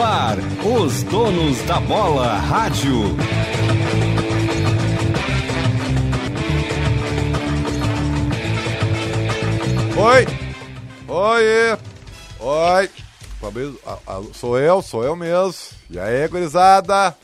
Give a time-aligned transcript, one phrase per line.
[0.00, 3.16] Ar, os donos da bola rádio.
[9.96, 10.26] Oi!
[11.08, 11.78] Oi!
[12.40, 12.90] Oi!
[14.32, 15.54] Sou eu, sou eu mesmo.
[15.88, 17.16] E aí, gurizada?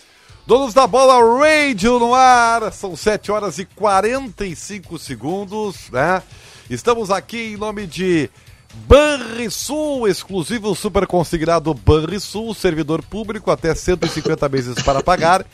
[0.47, 2.73] Donos da bola radio no ar.
[2.73, 6.23] São 7 horas e 45 segundos, né?
[6.69, 8.31] Estamos aqui em nome de
[8.73, 15.45] Banrisul, exclusivo super consignado Banrisul, servidor público até 150 meses para pagar.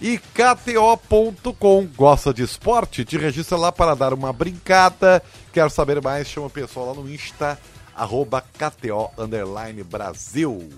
[0.00, 3.04] E KTO.com, gosta de esporte?
[3.04, 5.22] Te registra lá para dar uma brincada.
[5.52, 6.28] Quer saber mais?
[6.28, 7.58] Chama o pessoal lá no Insta,
[7.94, 9.10] arroba KTO
[9.88, 10.68] Brasil.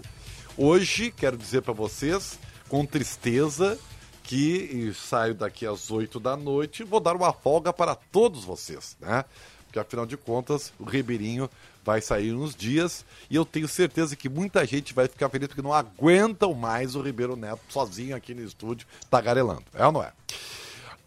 [0.56, 3.78] Hoje, quero dizer para vocês, com tristeza,
[4.22, 9.24] que saio daqui às 8 da noite, vou dar uma folga para todos vocês, né?
[9.64, 11.50] Porque afinal de contas, o Ribeirinho
[11.84, 15.62] vai sair uns dias e eu tenho certeza que muita gente vai ficar feliz porque
[15.62, 19.64] não aguentam mais o Ribeiro Neto sozinho aqui no estúdio tagarelando.
[19.74, 20.12] É ou não é?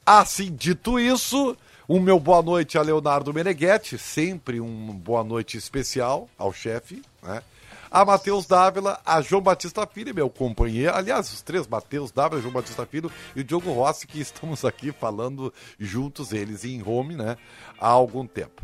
[0.05, 1.57] Assim, dito isso,
[1.87, 7.41] o meu boa noite a Leonardo Meneghetti, sempre um boa noite especial ao chefe, né?
[7.89, 12.53] A Matheus Dávila, a João Batista Filho, meu companheiro, aliás, os três, Matheus Dávila, João
[12.53, 17.37] Batista Filho e o Diogo Rossi, que estamos aqui falando juntos, eles em home, né,
[17.79, 18.61] há algum tempo.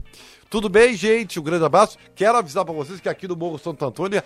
[0.54, 1.40] Tudo bem, gente?
[1.40, 1.98] Um grande abraço.
[2.14, 4.22] Quero avisar para vocês que aqui no Morro Santo Antônio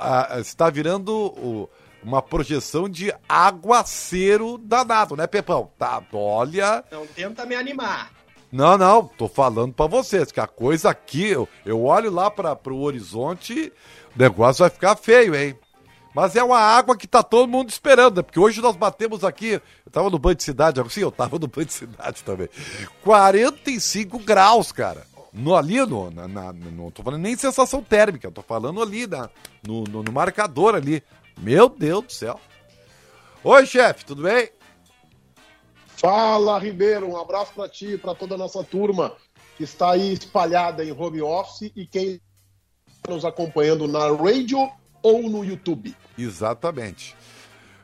[0.00, 1.70] a, a, está virando o,
[2.02, 5.70] uma projeção de aguaceiro danado, né, Pepão?
[5.78, 6.82] Tá, olha.
[6.90, 8.10] Não tenta me animar.
[8.50, 12.58] Não, não, tô falando para vocês que a coisa aqui, eu, eu olho lá para
[12.66, 13.72] o horizonte,
[14.16, 15.56] o negócio vai ficar feio, hein?
[16.12, 18.22] Mas é uma água que tá todo mundo esperando, né?
[18.22, 21.46] Porque hoje nós batemos aqui, eu tava no banho de cidade, sim, eu tava no
[21.46, 22.48] banho de cidade também.
[23.04, 25.08] 45 graus, cara.
[25.32, 29.06] No, ali, no, na, na, não tô falando nem sensação térmica, eu tô falando ali
[29.06, 29.30] na,
[29.66, 31.02] no, no, no marcador ali.
[31.38, 32.40] Meu Deus do céu.
[33.42, 34.50] Oi, chefe, tudo bem?
[35.86, 39.14] Fala, Ribeiro, um abraço para ti, para toda a nossa turma
[39.56, 42.20] que está aí espalhada em home office e quem
[42.88, 44.70] está nos acompanhando na radio
[45.02, 45.94] ou no YouTube.
[46.18, 47.14] Exatamente.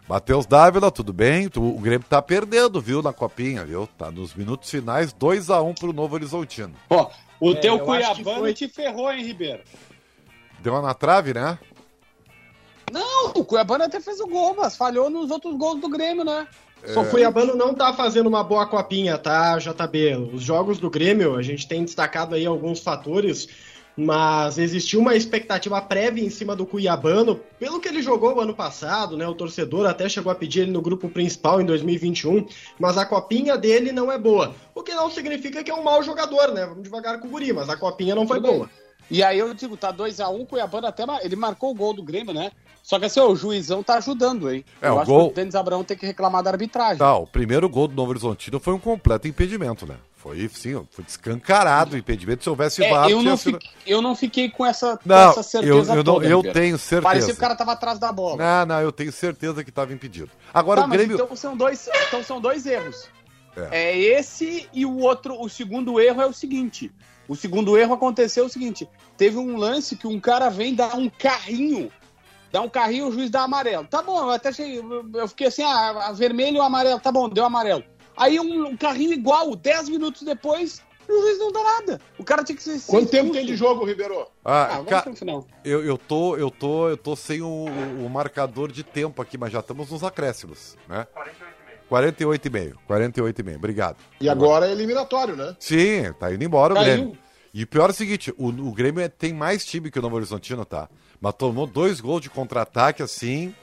[0.08, 1.50] Matheus Dávila, tudo bem?
[1.56, 3.88] O Grêmio tá perdendo, viu, na copinha, viu?
[3.98, 6.74] Tá nos minutos finais, 2 a 1 um pro Novo Horizontino.
[6.88, 8.54] Ó, o é, teu Cuiabano foi...
[8.54, 9.62] te ferrou, hein, Ribeiro?
[10.60, 11.58] Deu uma na trave, né?
[12.92, 16.46] Não, o Cuiabano até fez o gol, mas falhou nos outros gols do Grêmio, né?
[16.84, 16.92] É...
[16.92, 20.30] Só o Cuiabano não tá fazendo uma boa copinha, tá, JB?
[20.32, 23.48] Os jogos do Grêmio, a gente tem destacado aí alguns fatores
[23.96, 28.54] mas existiu uma expectativa prévia em cima do Cuiabano, pelo que ele jogou o ano
[28.54, 29.26] passado, né?
[29.26, 32.46] O torcedor até chegou a pedir ele no grupo principal em 2021,
[32.78, 34.54] mas a copinha dele não é boa.
[34.74, 36.66] O que não significa que é um mau jogador, né?
[36.66, 38.68] Vamos devagar com o Guri, mas a copinha não foi boa.
[39.10, 41.04] E aí eu digo, tá 2x1, um, Cuiabano até.
[41.22, 42.50] Ele marcou o gol do Grêmio, né?
[42.82, 44.64] Só que assim, ó, o juizão tá ajudando, hein?
[44.80, 45.26] É, eu o acho gol...
[45.26, 46.98] que o Denis Abraão tem que reclamar da arbitragem.
[46.98, 49.96] Tá, o primeiro gol do Novo Horizontino foi um completo impedimento, né?
[50.26, 52.42] Foi, sim, foi descancarado o impedimento.
[52.42, 53.60] Se houvesse é, VAR, eu, não sido...
[53.60, 56.76] fiquei, eu não fiquei com essa, não, com essa certeza eu, eu, toda, eu tenho
[56.76, 57.02] certeza.
[57.02, 58.36] Parecia que o cara tava atrás da bola.
[58.36, 60.28] Não, não, eu tenho certeza que estava impedido.
[60.52, 61.14] Agora tá, o Grêmio...
[61.14, 63.08] então são dois, então são dois erros.
[63.70, 63.92] É.
[63.92, 66.90] é esse e o outro, o segundo erro é o seguinte.
[67.28, 71.08] O segundo erro aconteceu o seguinte: teve um lance que um cara vem dar um
[71.08, 71.88] carrinho
[72.50, 73.86] dá um carrinho, o juiz dá amarelo.
[73.86, 77.44] Tá bom, eu até achei, eu fiquei assim, ah, vermelho ou amarelo, tá bom, deu
[77.44, 77.84] amarelo.
[78.16, 82.00] Aí um, um carrinho igual, 10 minutos depois, o juiz não dá nada.
[82.18, 82.80] O cara tinha que ser.
[82.86, 84.26] Quanto tempo tem de jogo, Ribeiro?
[84.44, 85.14] Ah, ah ca...
[85.14, 85.46] final.
[85.64, 89.52] Eu, eu, tô, eu, tô, eu tô sem o, o, marcador de tempo aqui, mas
[89.52, 91.06] já estamos nos acréscimos, né?
[91.90, 92.74] 48,5.
[92.88, 93.56] 48,5.
[93.56, 93.96] Obrigado.
[94.20, 95.54] E agora é eliminatório, né?
[95.60, 96.82] Sim, tá indo embora Caiu.
[96.82, 97.18] o Grêmio.
[97.54, 100.02] E o pior é o seguinte, o, o Grêmio é, tem mais time que o
[100.02, 100.88] Novo Horizontino, tá?
[101.20, 103.54] Mas tomou dois gols de contra-ataque assim,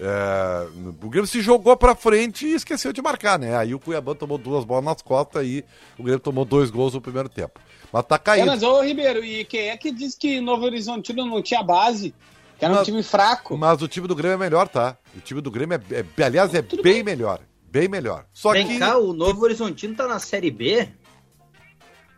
[0.00, 0.68] é,
[1.02, 3.56] o Grêmio se jogou pra frente e esqueceu de marcar, né?
[3.56, 5.64] Aí o Cuiabá tomou duas bolas nas costas e
[5.98, 7.60] o Grêmio tomou dois gols no primeiro tempo.
[7.92, 8.44] Mas tá caindo.
[8.44, 12.14] É, mas, ô Ribeiro, e quem é que diz que Novo Horizontino não tinha base?
[12.58, 13.56] Que era mas, um time fraco.
[13.56, 14.96] Mas o time do Grêmio é melhor, tá?
[15.16, 17.40] O time do Grêmio é, é aliás, é bem, bem, melhor.
[17.70, 18.24] Bem melhor.
[18.32, 18.78] Só Vem que...
[18.78, 20.88] cá, o Novo Horizontino tá na Série B?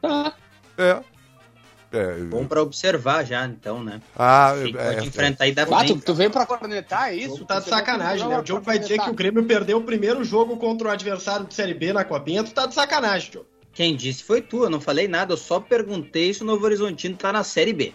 [0.02, 0.34] Tá.
[0.76, 1.02] É.
[1.92, 4.00] É, Bom para observar já, então, né?
[4.16, 7.44] Ah, é, pode é, enfrentar aí da ah, tu, tu veio para cornetar, é isso?
[7.44, 8.38] tá de sacanagem, né?
[8.38, 11.54] O Diogo vai dizer que o Grêmio perdeu o primeiro jogo contra o adversário de
[11.54, 12.44] Série B na Copinha.
[12.44, 13.48] Tu tá de sacanagem, Diogo.
[13.72, 17.16] Quem disse foi tu, eu não falei nada, eu só perguntei se o Novo Horizontino
[17.16, 17.92] tá na Série B.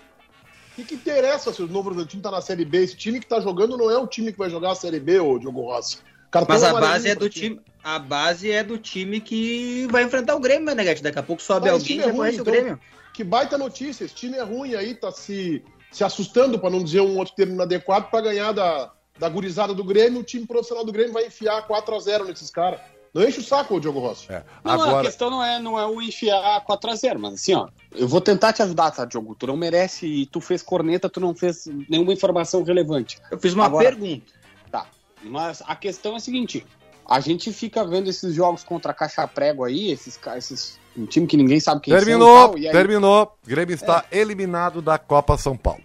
[0.72, 2.80] O que, que interessa se o Novo Horizontino tá na Série B?
[2.80, 5.20] Esse time que tá jogando não é o time que vai jogar a Série B,
[5.20, 6.00] ô Diogo Rossi.
[6.30, 7.62] Cartão Mas a base é do time.
[7.82, 11.02] A base é do time que vai enfrentar o Grêmio, né, Negate?
[11.02, 12.80] Daqui a pouco sobe Mas alguém e é conhece então, o Grêmio
[13.16, 14.04] que baita notícia.
[14.04, 17.54] Esse time é ruim aí, tá se, se assustando, para não dizer um outro termo
[17.54, 21.66] inadequado, para ganhar da, da gurizada do Grêmio, o time profissional do Grêmio vai enfiar
[21.66, 22.80] 4 a 0 nesses caras.
[23.14, 24.30] Não enche o saco, Diogo Rossi.
[24.30, 24.44] É.
[24.62, 25.00] Não, Agora...
[25.00, 28.52] a questão não é, não é o enfiar 4x0, mas assim, ó, eu vou tentar
[28.52, 29.34] te ajudar, tá, Diogo?
[29.36, 33.18] Tu não merece, tu fez corneta, tu não fez nenhuma informação relevante.
[33.32, 34.34] Eu fiz uma Agora, pergunta.
[34.70, 34.88] Tá,
[35.24, 36.66] mas a questão é a seguinte,
[37.08, 41.28] a gente fica vendo esses jogos contra a Caixa Prego aí, esses, esses um time
[41.28, 42.56] que ninguém sabe quem terminou, são.
[42.56, 42.72] Aí...
[42.72, 44.20] Terminou, Grêmio está é.
[44.20, 45.84] eliminado da Copa São Paulo.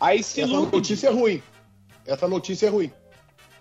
[0.00, 1.42] Aí se Essa notícia é ruim.
[2.06, 2.92] Essa notícia é ruim.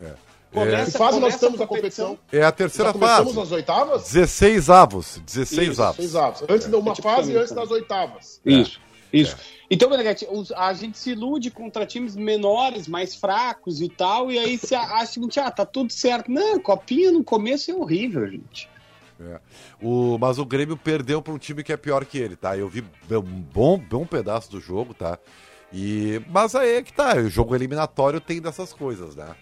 [0.02, 0.14] É.
[0.52, 2.18] Começa, que fase nós estamos a competição?
[2.32, 3.30] É a terceira fase.
[3.30, 4.04] Estamos as oitavas?
[4.12, 5.22] 16 avos.
[5.26, 5.98] 16 isso, avos.
[5.98, 6.42] 16 avos.
[6.50, 6.70] Antes é.
[6.70, 8.42] de uma fase e antes das oitavas.
[8.46, 8.80] Isso.
[9.14, 9.18] É.
[9.18, 9.36] Isso.
[9.36, 9.62] É.
[9.70, 14.58] Então, Beneguete, a gente se ilude contra times menores, mais fracos e tal, e aí
[14.58, 16.30] se acha que ah, tá tudo certo.
[16.30, 18.70] Não, copinha no começo é horrível, gente.
[19.22, 19.40] É.
[19.82, 22.58] O, mas o Grêmio perdeu para um time que é pior que ele, tá?
[22.58, 25.20] Eu vi um bom, bom pedaço do jogo, tá?
[25.72, 29.36] E, mas aí é que tá, o jogo eliminatório tem dessas coisas, né?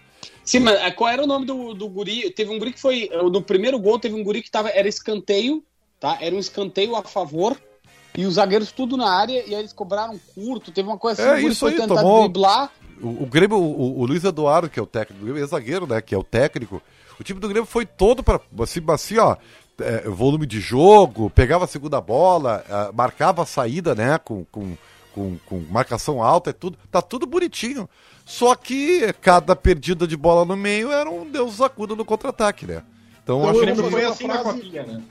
[0.44, 2.30] Sim, mas eh, qual era o nome do, do guri?
[2.30, 3.08] Teve um guri que foi.
[3.10, 4.68] Eh, no primeiro gol teve um guri que tava.
[4.68, 5.64] Era escanteio,
[5.98, 6.18] tá?
[6.20, 7.56] Era um escanteio a favor.
[8.16, 10.72] E os zagueiros tudo na área, e aí eles cobraram curto.
[10.72, 12.22] Teve uma coisa assim, é, o isso foi aí, tentar tomou...
[12.24, 12.72] driblar.
[13.00, 15.86] O, o Grêmio, o, o, Luiz Eduardo, que é o técnico do Grêmio, é zagueiro,
[15.86, 16.00] né?
[16.00, 16.82] Que é o técnico.
[17.18, 19.36] O time do Grêmio foi todo para assim, assim, ó,
[19.82, 24.18] é, volume de jogo, pegava a segunda bola, é, marcava a saída, né?
[24.18, 24.76] Com, com,
[25.14, 26.78] com, com marcação alta, é tudo.
[26.90, 27.88] Tá tudo bonitinho.
[28.24, 32.82] Só que cada perdida de bola no meio era um Deus acuda no contra-ataque, né?
[33.22, 34.44] Então, então acho que foi assim frase...
[34.44, 35.02] na copinha, né?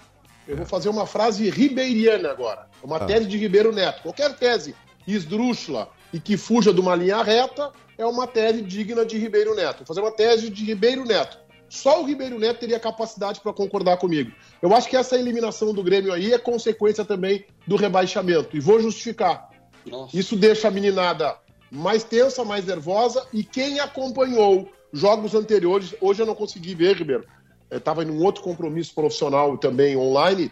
[0.47, 2.67] Eu vou fazer uma frase ribeiriana agora.
[2.81, 3.05] Uma ah.
[3.05, 4.01] tese de Ribeiro Neto.
[4.01, 4.73] Qualquer tese
[5.07, 9.79] esdrúxula e que fuja de uma linha reta é uma tese digna de Ribeiro Neto.
[9.79, 11.37] Vou fazer uma tese de Ribeiro Neto.
[11.69, 14.31] Só o Ribeiro Neto teria capacidade para concordar comigo.
[14.61, 18.57] Eu acho que essa eliminação do Grêmio aí é consequência também do rebaixamento.
[18.57, 19.49] E vou justificar.
[19.85, 20.17] Nossa.
[20.17, 21.37] Isso deixa a meninada
[21.71, 23.25] mais tensa, mais nervosa.
[23.31, 27.25] E quem acompanhou jogos anteriores, hoje eu não consegui ver, Ribeiro.
[27.69, 30.51] Estava em um outro compromisso profissional também online.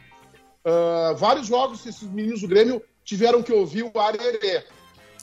[0.63, 4.63] Uh, vários jogos, esses meninos do Grêmio tiveram que ouvir o Arerê.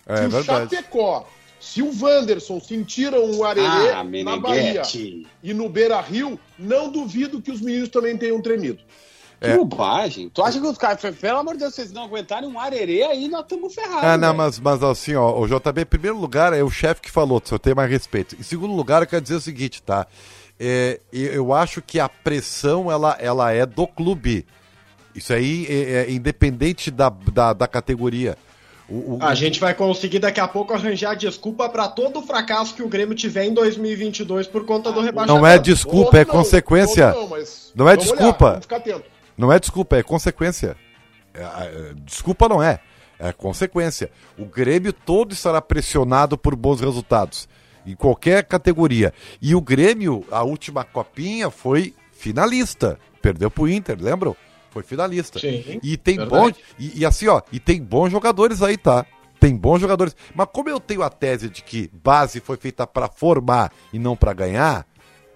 [0.06, 0.74] É, o verdade.
[0.74, 1.26] Chapecó,
[1.64, 4.82] se o Wanderson sentiram o Arerê ah, na Bahia
[5.42, 8.82] e no Beira Rio, não duvido que os meninos também tenham tremido.
[9.40, 9.56] Que é.
[9.56, 10.28] bobagem.
[10.28, 13.28] Tu acha que os caras, pelo amor de Deus, vocês não aguentarem um arerê aí,
[13.28, 14.04] nós estamos ferrados.
[14.04, 17.10] Ah, não, mas, mas assim, ó, o JB, em primeiro lugar, é o chefe que
[17.10, 18.36] falou, se eu tenho mais respeito.
[18.38, 20.06] Em segundo lugar, eu quero dizer o seguinte, tá?
[20.60, 24.46] É, eu acho que a pressão, ela, ela é do clube.
[25.14, 28.36] Isso aí é, é independente da, da, da categoria.
[28.88, 32.74] O, o, a gente vai conseguir daqui a pouco arranjar desculpa para todo o fracasso
[32.74, 35.40] que o Grêmio tiver em 2022 por conta do rebaixamento.
[35.40, 37.12] Não é desculpa, é consequência.
[37.12, 37.28] Não,
[37.74, 38.50] não é desculpa.
[38.50, 39.04] Olhar, ficar atento.
[39.36, 40.76] Não é desculpa, é consequência.
[41.32, 42.78] É, é, desculpa não é.
[43.18, 44.10] É consequência.
[44.38, 47.48] O Grêmio todo estará pressionado por bons resultados.
[47.86, 49.12] Em qualquer categoria.
[49.40, 52.98] E o Grêmio, a última copinha, foi finalista.
[53.22, 54.36] Perdeu pro Inter, lembram?
[54.74, 55.38] Foi finalista.
[55.38, 56.50] Sim, e tem bom.
[56.76, 59.06] E, e assim, ó, e tem bons jogadores aí, tá?
[59.38, 60.16] Tem bons jogadores.
[60.34, 64.16] Mas como eu tenho a tese de que base foi feita para formar e não
[64.16, 64.84] para ganhar,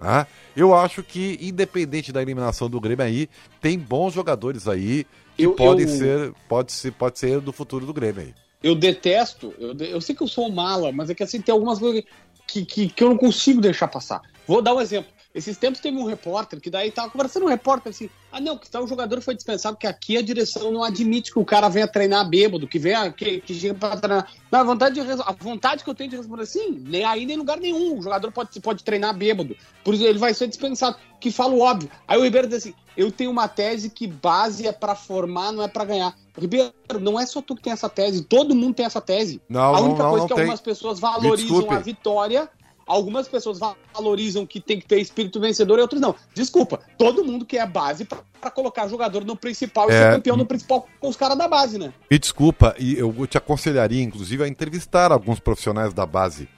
[0.01, 0.27] ah,
[0.57, 3.29] eu acho que, independente da eliminação do Grêmio aí,
[3.61, 5.07] tem bons jogadores aí
[5.37, 5.97] que eu, podem eu...
[5.97, 8.35] ser, pode ser, pode ser do futuro do Grêmio aí.
[8.61, 11.79] Eu detesto, eu, eu sei que eu sou mala, mas é que assim, tem algumas
[11.79, 12.03] coisas
[12.45, 14.21] que, que, que eu não consigo deixar passar.
[14.49, 15.13] Vou dar um exemplo.
[15.35, 18.69] Esses tempos teve um repórter que daí tava conversando um repórter assim: ah, não, que
[18.69, 21.87] tal o jogador foi dispensado, porque aqui a direção não admite que o cara venha
[21.87, 24.33] treinar bêbado, que venha, que, que chega pra treinar.
[24.51, 27.37] Não, a vontade, de, a vontade que eu tenho de responder assim, nem aí nem
[27.37, 27.99] em lugar nenhum.
[27.99, 29.55] O jogador pode, pode treinar bêbado.
[29.85, 30.97] Por isso ele vai ser dispensado.
[31.21, 31.91] Que fala o óbvio.
[32.07, 35.63] Aí o Ribeiro diz assim: eu tenho uma tese que base é para formar, não
[35.63, 36.17] é para ganhar.
[36.37, 39.43] Ribeiro, não é só tu que tem essa tese, todo mundo tem essa tese.
[39.49, 40.43] Não, a única não, coisa não que tem.
[40.43, 42.49] algumas pessoas valorizam a vitória
[42.89, 43.59] Algumas pessoas
[43.93, 46.15] valorizam que tem que ter espírito vencedor e outros não.
[46.35, 50.03] Desculpa, todo mundo quer a base para colocar jogador no principal e é...
[50.03, 51.93] ser campeão no principal com os caras da base, né?
[52.11, 56.49] E desculpa, e eu te aconselharia, inclusive, a entrevistar alguns profissionais da base.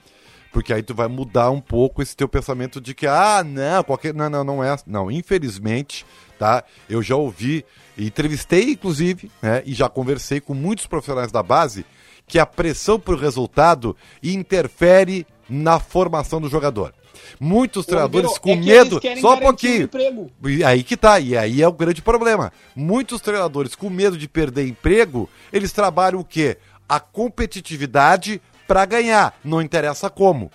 [0.53, 4.13] Porque aí tu vai mudar um pouco esse teu pensamento de que, ah, não, qualquer.
[4.13, 4.75] Não, não, não é.
[4.85, 6.05] Não, infelizmente,
[6.37, 6.63] tá?
[6.89, 7.65] Eu já ouvi,
[7.97, 9.63] entrevistei, inclusive, né?
[9.65, 11.85] E já conversei com muitos profissionais da base
[12.27, 16.93] que a pressão por resultado interfere na formação do jogador.
[17.39, 19.89] Muitos treinadores com é medo, só um pouquinho.
[20.45, 22.51] E aí que tá, e aí é o grande problema.
[22.75, 26.57] Muitos treinadores com medo de perder emprego, eles trabalham o quê?
[26.87, 30.51] A competitividade para ganhar, não interessa como.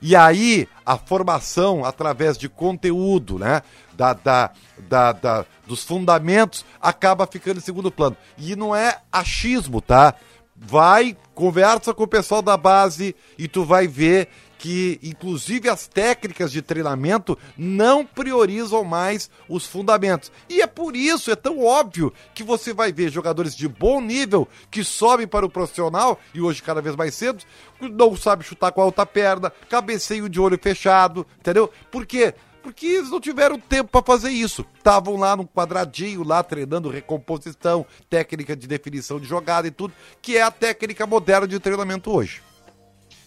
[0.00, 3.62] E aí a formação através de conteúdo, né,
[3.94, 4.50] da, da,
[4.88, 8.16] da, da dos fundamentos acaba ficando em segundo plano.
[8.38, 10.14] E não é achismo, tá?
[10.58, 16.50] Vai, conversa com o pessoal da base e tu vai ver que inclusive as técnicas
[16.50, 20.32] de treinamento não priorizam mais os fundamentos.
[20.48, 24.48] E é por isso, é tão óbvio que você vai ver jogadores de bom nível
[24.70, 27.44] que sobem para o profissional e hoje cada vez mais cedo,
[27.80, 31.70] não sabe chutar com a alta perna, cabeceio de olho fechado, entendeu?
[31.90, 32.34] Por quê?
[32.66, 34.66] Porque eles não tiveram tempo para fazer isso.
[34.76, 40.36] Estavam lá no quadradinho, lá treinando recomposição, técnica de definição de jogada e tudo, que
[40.36, 42.42] é a técnica moderna de treinamento hoje.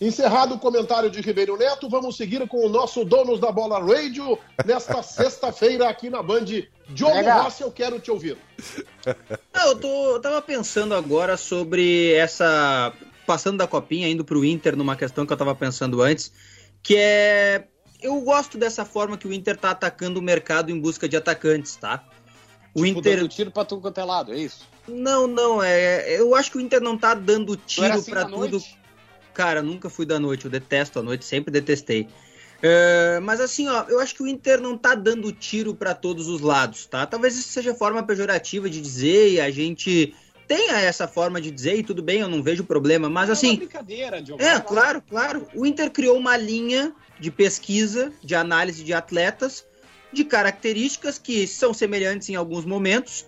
[0.02, 4.38] Encerrado o comentário de Ribeiro Neto, vamos seguir com o nosso Donos da Bola Radio
[4.66, 6.44] nesta sexta-feira aqui na Band.
[6.90, 7.30] Diogo.
[7.42, 8.38] Rossi, eu quero te ouvir.
[9.56, 12.92] Não, eu, tô, eu tava pensando agora sobre essa.
[13.26, 16.30] Passando da copinha, indo pro Inter, numa questão que eu tava pensando antes,
[16.84, 17.68] que é.
[18.02, 21.76] Eu gosto dessa forma que o Inter tá atacando o mercado em busca de atacantes,
[21.76, 22.04] tá?
[22.74, 23.18] O tipo, Inter.
[23.18, 24.68] Dando tiro pra tudo quanto é lado, é isso?
[24.88, 26.20] Não, não, é.
[26.20, 28.52] Eu acho que o Inter não tá dando tiro assim pra tudo.
[28.52, 28.78] Noite?
[29.34, 32.08] Cara, nunca fui da noite, eu detesto a noite, sempre detestei.
[32.60, 36.28] Uh, mas assim, ó, eu acho que o Inter não tá dando tiro para todos
[36.28, 37.06] os lados, tá?
[37.06, 40.14] Talvez isso seja forma pejorativa de dizer e a gente
[40.46, 43.52] tenha essa forma de dizer e tudo bem, eu não vejo problema, mas é assim.
[43.52, 44.44] Uma brincadeira, Diogo.
[44.44, 45.48] É, claro, claro.
[45.56, 49.66] O Inter criou uma linha de pesquisa, de análise de atletas,
[50.12, 53.26] de características que são semelhantes em alguns momentos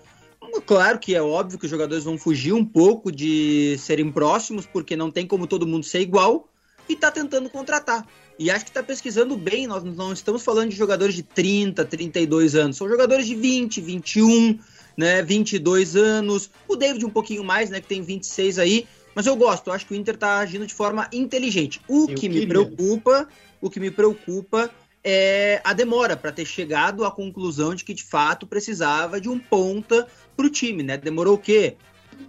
[0.66, 4.96] Claro que é óbvio que os jogadores vão fugir um pouco de serem próximos, porque
[4.96, 6.50] não tem como todo mundo ser igual,
[6.90, 8.06] e tá tentando contratar.
[8.40, 12.56] E acho que tá pesquisando bem, nós não estamos falando de jogadores de 30, 32
[12.56, 14.60] anos, são jogadores de 20, 21,
[14.98, 16.50] né, 22 anos.
[16.68, 19.86] O David um pouquinho mais, né, que tem 26 aí, mas eu gosto, eu acho
[19.86, 21.80] que o Inter tá agindo de forma inteligente.
[21.88, 23.28] O eu que me preocupa,
[23.62, 24.70] o que me preocupa
[25.04, 29.40] é a demora para ter chegado à conclusão de que de fato precisava de um
[29.40, 30.98] ponta para o time, né?
[30.98, 31.76] Demorou o quê?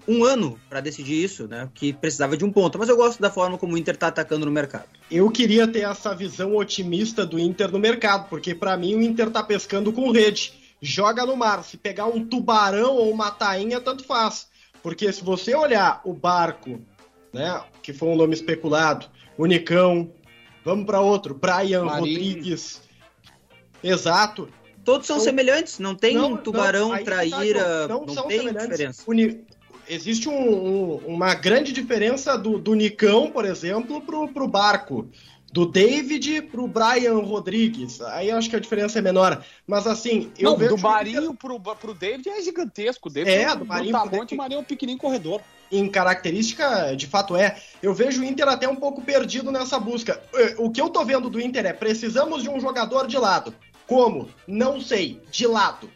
[0.08, 1.68] Um ano para decidir isso, né?
[1.74, 2.78] Que precisava de um ponto.
[2.78, 4.86] Mas eu gosto da forma como o Inter está atacando no mercado.
[5.10, 9.28] Eu queria ter essa visão otimista do Inter no mercado, porque para mim o Inter
[9.28, 10.54] está pescando com rede.
[10.80, 11.62] Joga no mar.
[11.62, 14.48] Se pegar um tubarão ou uma tainha, tanto faz.
[14.82, 16.80] Porque se você olhar o barco,
[17.32, 17.62] né?
[17.82, 20.10] Que foi um nome especulado, o Nicão,
[20.64, 21.34] Vamos para outro.
[21.34, 22.18] Brian Marinho.
[22.18, 22.82] Rodrigues.
[23.82, 24.48] Exato.
[24.84, 29.02] Todos são, semelhantes, não tem não, tubarão, não, tá, traíra, não, não, não tem diferença.
[29.06, 29.44] Uni...
[29.88, 35.08] Existe um, um, uma grande diferença do, do Nicão, por exemplo, pro, pro Barco.
[35.52, 38.00] Do David pro Brian Rodrigues.
[38.00, 39.44] Aí eu acho que a diferença é menor.
[39.66, 40.76] Mas assim, eu não, vejo.
[40.76, 41.36] Do Marinho que...
[41.36, 43.08] pro, pro David é gigantesco.
[43.08, 43.92] O David é, é do Marinho.
[43.92, 47.56] Tá pro o Marinho é um pequenininho corredor em característica, de fato é.
[47.82, 50.22] Eu vejo o Inter até um pouco perdido nessa busca.
[50.58, 53.54] O que eu tô vendo do Inter é: precisamos de um jogador de lado.
[53.86, 54.28] Como?
[54.46, 55.20] Não sei.
[55.30, 55.90] De lado.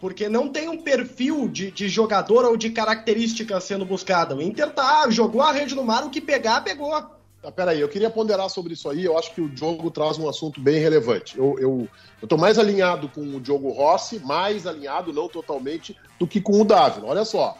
[0.00, 4.36] Porque não tem um perfil de, de jogador ou de característica sendo buscada.
[4.36, 6.94] O Inter tá, jogou a rede no mar, o que pegar, pegou.
[7.42, 9.04] Ah, peraí, eu queria ponderar sobre isso aí.
[9.04, 11.38] Eu acho que o Diogo traz um assunto bem relevante.
[11.38, 11.88] Eu, eu,
[12.20, 16.64] eu mais alinhado com o Diogo Rossi, mais alinhado, não totalmente, do que com o
[16.64, 17.08] Dávila.
[17.08, 17.56] Olha só,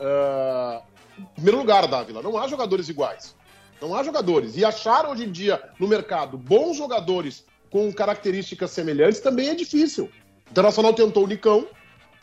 [0.00, 0.82] Uh,
[1.18, 3.34] em primeiro lugar, Dávila, não há jogadores iguais.
[3.80, 4.56] Não há jogadores.
[4.56, 10.10] E achar hoje em dia no mercado bons jogadores com características semelhantes também é difícil.
[10.46, 11.66] O Internacional tentou o Nicão.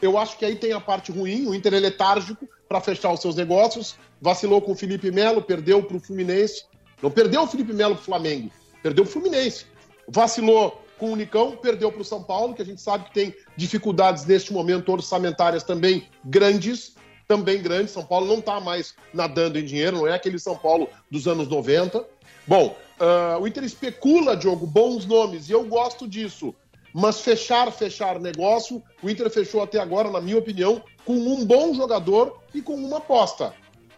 [0.01, 1.47] Eu acho que aí tem a parte ruim.
[1.47, 3.95] O Inter é letárgico para fechar os seus negócios.
[4.21, 6.65] Vacilou com o Felipe Melo, perdeu para o Fluminense.
[7.03, 8.49] Não perdeu o Felipe Melo para o Flamengo,
[8.81, 9.65] perdeu o Fluminense.
[10.07, 13.35] Vacilou com o Nicão, perdeu para o São Paulo, que a gente sabe que tem
[13.57, 16.95] dificuldades neste momento orçamentárias também grandes
[17.27, 17.91] também grande.
[17.91, 21.47] São Paulo não está mais nadando em dinheiro, não é aquele São Paulo dos anos
[21.47, 22.05] 90.
[22.47, 26.53] Bom, uh, o Inter especula, Diogo, bons nomes, e eu gosto disso.
[26.93, 31.73] Mas fechar, fechar negócio, o Inter fechou até agora, na minha opinião, com um bom
[31.73, 33.53] jogador e com uma aposta.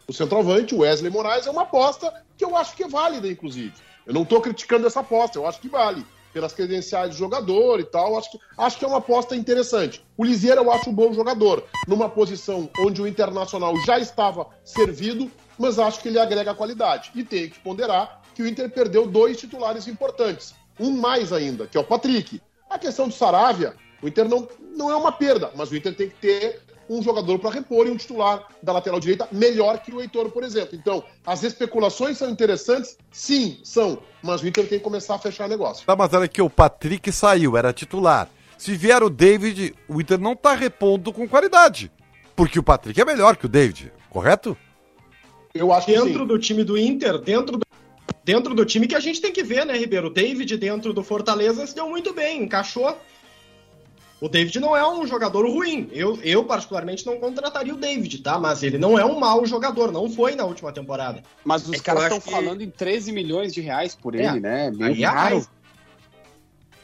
[0.07, 3.73] O centroavante, Wesley Moraes, é uma aposta que eu acho que é válida, inclusive.
[4.05, 7.85] Eu não estou criticando essa aposta, eu acho que vale pelas credenciais de jogador e
[7.85, 8.17] tal.
[8.17, 10.05] Acho que, acho que é uma aposta interessante.
[10.17, 15.31] O Liseira eu acho um bom jogador, numa posição onde o Internacional já estava servido,
[15.57, 17.09] mas acho que ele agrega qualidade.
[17.15, 20.53] E tem que ponderar que o Inter perdeu dois titulares importantes.
[20.77, 22.41] Um mais ainda, que é o Patrick.
[22.69, 24.45] A questão do Saravia, o Inter não,
[24.75, 27.91] não é uma perda, mas o Inter tem que ter um jogador para repor e
[27.91, 30.75] um titular da lateral direita melhor que o Heitor, por exemplo.
[30.75, 32.97] Então, as especulações são interessantes?
[33.11, 33.99] Sim, são.
[34.21, 35.85] Mas o Inter tem que começar a fechar negócio.
[35.85, 38.29] Tá, mas olha que o Patrick saiu, era titular.
[38.57, 41.91] Se vier o David, o Inter não tá repondo com qualidade.
[42.35, 44.57] Porque o Patrick é melhor que o David, correto?
[45.53, 47.65] Eu acho dentro que Dentro do time do Inter, dentro do,
[48.23, 50.07] dentro do time que a gente tem que ver, né, Ribeiro?
[50.07, 52.97] O David dentro do Fortaleza se deu muito bem, encaixou
[54.21, 55.89] O David não é um jogador ruim.
[55.91, 58.39] Eu, eu, particularmente, não contrataria o David, tá?
[58.39, 61.21] Mas ele não é um mau jogador, não foi na última temporada.
[61.43, 62.31] Mas os é caras estão que...
[62.31, 64.71] falando em 13 milhões de reais por é, ele, né?
[64.71, 65.47] Meio aí é caro.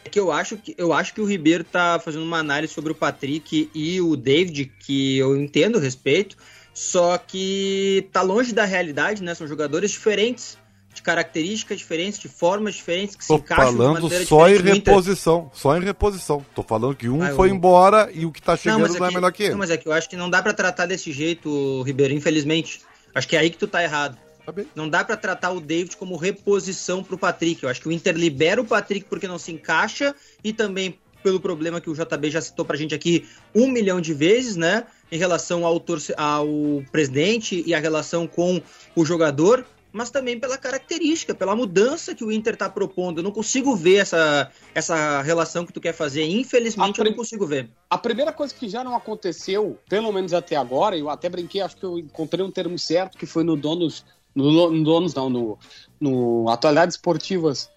[0.03, 2.91] É que eu acho que eu acho que o Ribeiro tá fazendo uma análise sobre
[2.91, 6.35] o Patrick e o David, que eu entendo respeito,
[6.73, 9.33] só que tá longe da realidade, né?
[9.33, 10.57] São jogadores diferentes
[10.93, 15.77] de características diferentes, de formas diferentes que Tô se encaixam falando só em reposição, só
[15.77, 16.45] em reposição.
[16.53, 17.55] Tô falando que um ah, foi eu...
[17.55, 19.51] embora e o que tá chegando não, é não é, que, menor que ele.
[19.51, 22.81] Não, mas é que eu acho que não dá para tratar desse jeito, Ribeiro, infelizmente.
[23.13, 24.17] Acho que é aí que tu tá errado.
[24.45, 27.63] Tá não dá para tratar o David como reposição pro Patrick.
[27.63, 31.39] Eu acho que o Inter libera o Patrick porque não se encaixa e também pelo
[31.39, 34.85] problema que o JB já citou pra gente aqui um milhão de vezes, né?
[35.11, 35.83] Em relação ao,
[36.17, 36.47] ao
[36.91, 38.61] presidente e a relação com
[38.95, 43.19] o jogador mas também pela característica, pela mudança que o Inter está propondo.
[43.19, 46.25] Eu não consigo ver essa, essa relação que tu quer fazer.
[46.25, 47.69] Infelizmente, eu não consigo ver.
[47.89, 51.75] A primeira coisa que já não aconteceu, pelo menos até agora, eu até brinquei, acho
[51.77, 54.05] que eu encontrei um termo certo, que foi no Donos.
[54.33, 55.59] No, no Donos, não, no,
[55.99, 57.69] no Atualidades Esportivas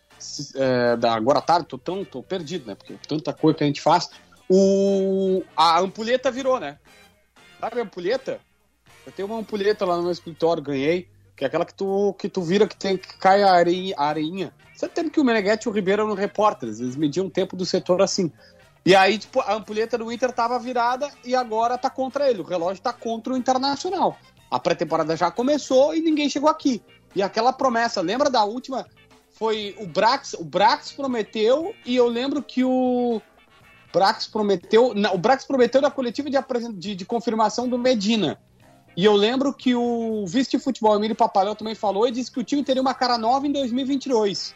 [0.55, 2.75] é, da agora tarde, tô tão tô perdido, né?
[2.75, 4.09] Porque tanta coisa que a gente faz.
[4.49, 6.79] O, a ampulheta virou, né?
[7.61, 8.41] Sabe a ampulheta?
[9.07, 11.09] Eu tenho uma ampulheta lá no meu escritório, ganhei.
[11.37, 13.95] Que é aquela que tu, que tu vira que tem que cai a areinha.
[13.99, 14.55] Areinha.
[14.75, 17.65] Você tem que o Meneghetti e o Ribeiro eram repórteres, eles mediam o tempo do
[17.65, 18.31] setor assim.
[18.85, 22.43] E aí, tipo, a ampulheta do Inter tava virada e agora tá contra ele.
[22.43, 24.19] O relógio tá contra o Internacional.
[24.51, 26.83] A pré-temporada já começou e ninguém chegou aqui.
[27.15, 28.87] E aquela promessa, lembra da última?
[29.31, 33.23] Foi o Brax, o Brax prometeu e eu lembro que o
[33.93, 36.39] Brax prometeu, o Brax prometeu na coletiva de,
[36.75, 38.39] de, de confirmação do Medina.
[38.97, 42.39] E eu lembro que o vice de futebol, Emílio Papaléu, também falou e disse que
[42.39, 44.55] o time teria uma cara nova em 2022.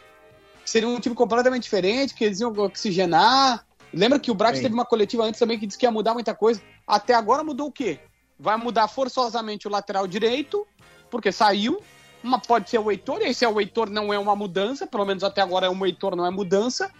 [0.63, 3.65] Seria um time completamente diferente, que eles iam oxigenar.
[3.93, 6.33] Lembra que o Brax teve uma coletiva antes também que disse que ia mudar muita
[6.33, 6.61] coisa.
[6.87, 7.99] Até agora mudou o quê?
[8.39, 10.65] Vai mudar forçosamente o lateral direito,
[11.09, 11.81] porque saiu.
[12.23, 14.85] Uma pode ser o Heitor, e aí se é o Heitor não é uma mudança,
[14.85, 16.91] pelo menos até agora é um Heitor, não é mudança.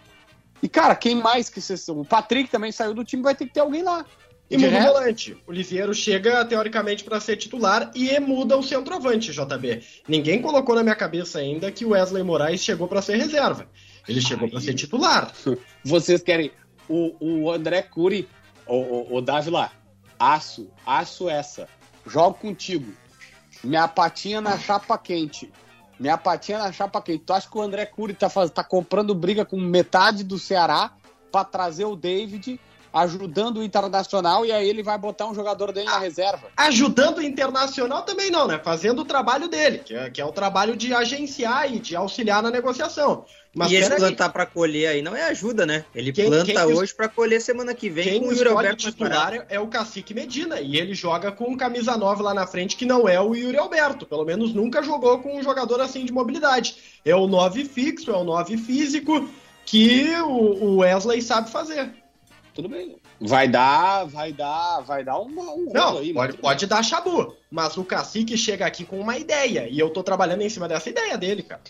[0.64, 1.76] E, cara, quem mais que você.
[1.92, 4.06] O Patrick também saiu do time, vai ter que ter alguém lá.
[4.50, 5.38] E muda o volante.
[5.46, 9.84] O Lisieiro chega, teoricamente, para ser titular e muda o centroavante, JB.
[10.08, 13.68] Ninguém colocou na minha cabeça ainda que o Wesley Moraes chegou para ser reserva.
[14.08, 15.32] Ele chegou para ser titular.
[15.86, 16.52] Vocês querem
[16.88, 18.28] o, o André Cury,
[18.66, 19.72] o, o, o Davi lá,
[20.18, 21.68] aço, aço essa.
[22.08, 22.92] Jogo contigo.
[23.64, 25.52] Minha patinha na chapa quente.
[26.00, 27.24] Minha patinha na chapa quente.
[27.24, 30.94] Tu acha que o André Cury tá, faz, tá comprando briga com metade do Ceará
[31.32, 32.60] para trazer o David
[32.94, 36.48] ajudando o Internacional e aí ele vai botar um jogador dele na reserva.
[36.58, 38.60] Ajudando o Internacional também não, né?
[38.64, 42.42] Fazendo o trabalho dele, que é, que é o trabalho de agenciar e de auxiliar
[42.42, 43.26] na negociação.
[43.54, 45.84] Mas e esse plantar para colher aí não é ajuda, né?
[45.94, 48.78] Ele quem, planta quem hoje para colher semana que vem quem com o Yuri Alberto
[48.78, 52.86] titular é o Cacique Medina e ele joga com camisa 9 lá na frente que
[52.86, 56.76] não é o Yuri Alberto, pelo menos nunca jogou com um jogador assim de mobilidade.
[57.04, 59.28] É o 9 fixo, é o 9 físico
[59.66, 61.92] que o Wesley sabe fazer
[62.60, 62.98] tudo bem.
[63.22, 67.34] Vai dar, vai dar, vai dar um, um Não, aí, pode, pode dar chabu.
[67.50, 69.68] Mas o cacique chega aqui com uma ideia.
[69.70, 71.62] E eu tô trabalhando em cima dessa ideia dele, cara.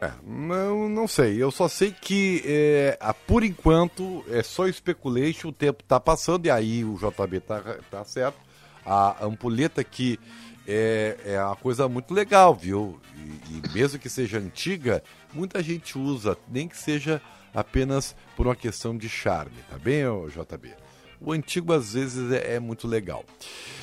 [0.00, 1.42] É, não, não sei.
[1.42, 5.48] Eu só sei que, é, a, por enquanto, é só speculation.
[5.48, 8.38] O tempo tá passando e aí o JB tá, tá certo.
[8.86, 10.18] A ampulheta que
[10.66, 12.98] é, é uma coisa muito legal, viu?
[13.14, 17.20] E, e mesmo que seja antiga, muita gente usa, nem que seja
[17.54, 20.74] apenas por uma questão de charme, tá bem, JB?
[21.20, 23.24] O antigo às vezes é, é muito legal.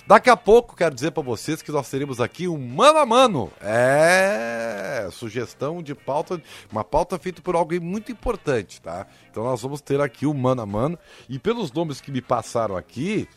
[0.06, 3.52] Daqui a pouco quero dizer para vocês que nós teremos aqui um mano a mano.
[3.62, 9.08] É, sugestão de pauta, uma pauta feita por alguém muito importante, tá?
[9.30, 12.22] Então nós vamos ter aqui o um mano a mano e pelos nomes que me
[12.22, 13.28] passaram aqui,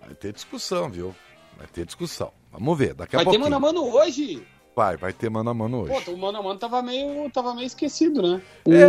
[0.00, 1.14] vai ter discussão, viu?
[1.56, 2.32] Vai ter discussão.
[2.50, 3.30] Vamos ver, daqui a pouco.
[3.30, 4.44] Vai ter mano a mano hoje.
[4.76, 6.04] Vai, vai ter mano a mano hoje.
[6.04, 8.42] Pô, o mano a mano tava meio, tava meio esquecido, né?
[8.68, 8.84] É.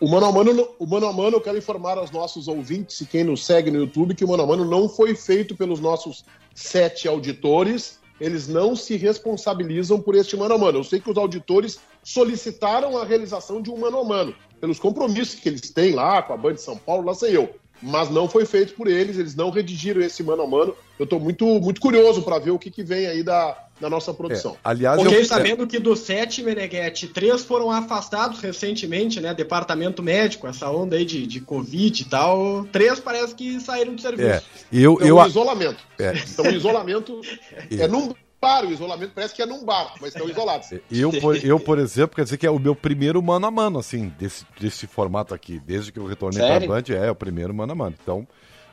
[0.00, 3.00] O, o, mano a mano, o mano a mano, eu quero informar aos nossos ouvintes
[3.00, 5.80] e quem nos segue no YouTube que o mano a mano não foi feito pelos
[5.80, 6.24] nossos
[6.54, 7.98] sete auditores.
[8.20, 10.78] Eles não se responsabilizam por este mano a mano.
[10.78, 15.40] Eu sei que os auditores solicitaram a realização de um mano a mano, pelos compromissos
[15.40, 17.52] que eles têm lá com a Band de São Paulo, lá sei eu
[17.84, 20.76] mas não foi feito por eles, eles não redigiram esse mano a mano.
[21.00, 24.14] Eu estou muito, muito curioso para ver o que, que vem aí da, da nossa
[24.14, 24.52] produção.
[24.52, 25.24] É, aliás, Fiquei eu...
[25.26, 29.34] sabendo que dos sete, Meneghetti, três foram afastados recentemente, né?
[29.34, 32.64] Departamento médico, essa onda aí de, de Covid e tal.
[32.70, 34.28] Três parece que saíram do serviço.
[34.28, 34.42] É,
[34.72, 35.24] eu, estão eu...
[35.24, 35.84] em isolamento.
[35.98, 36.12] É.
[36.12, 37.20] Estão em isolamento.
[37.70, 40.68] é, num bar, o isolamento parece que é num bar, mas estão isolados.
[40.90, 43.80] Eu, por, eu, por exemplo, quer dizer que é o meu primeiro mano a mano,
[43.80, 45.58] assim, desse, desse formato aqui.
[45.58, 46.68] Desde que eu retornei Sério?
[46.68, 47.96] pra Band, é, é o primeiro mano a mano.
[48.00, 48.26] Então,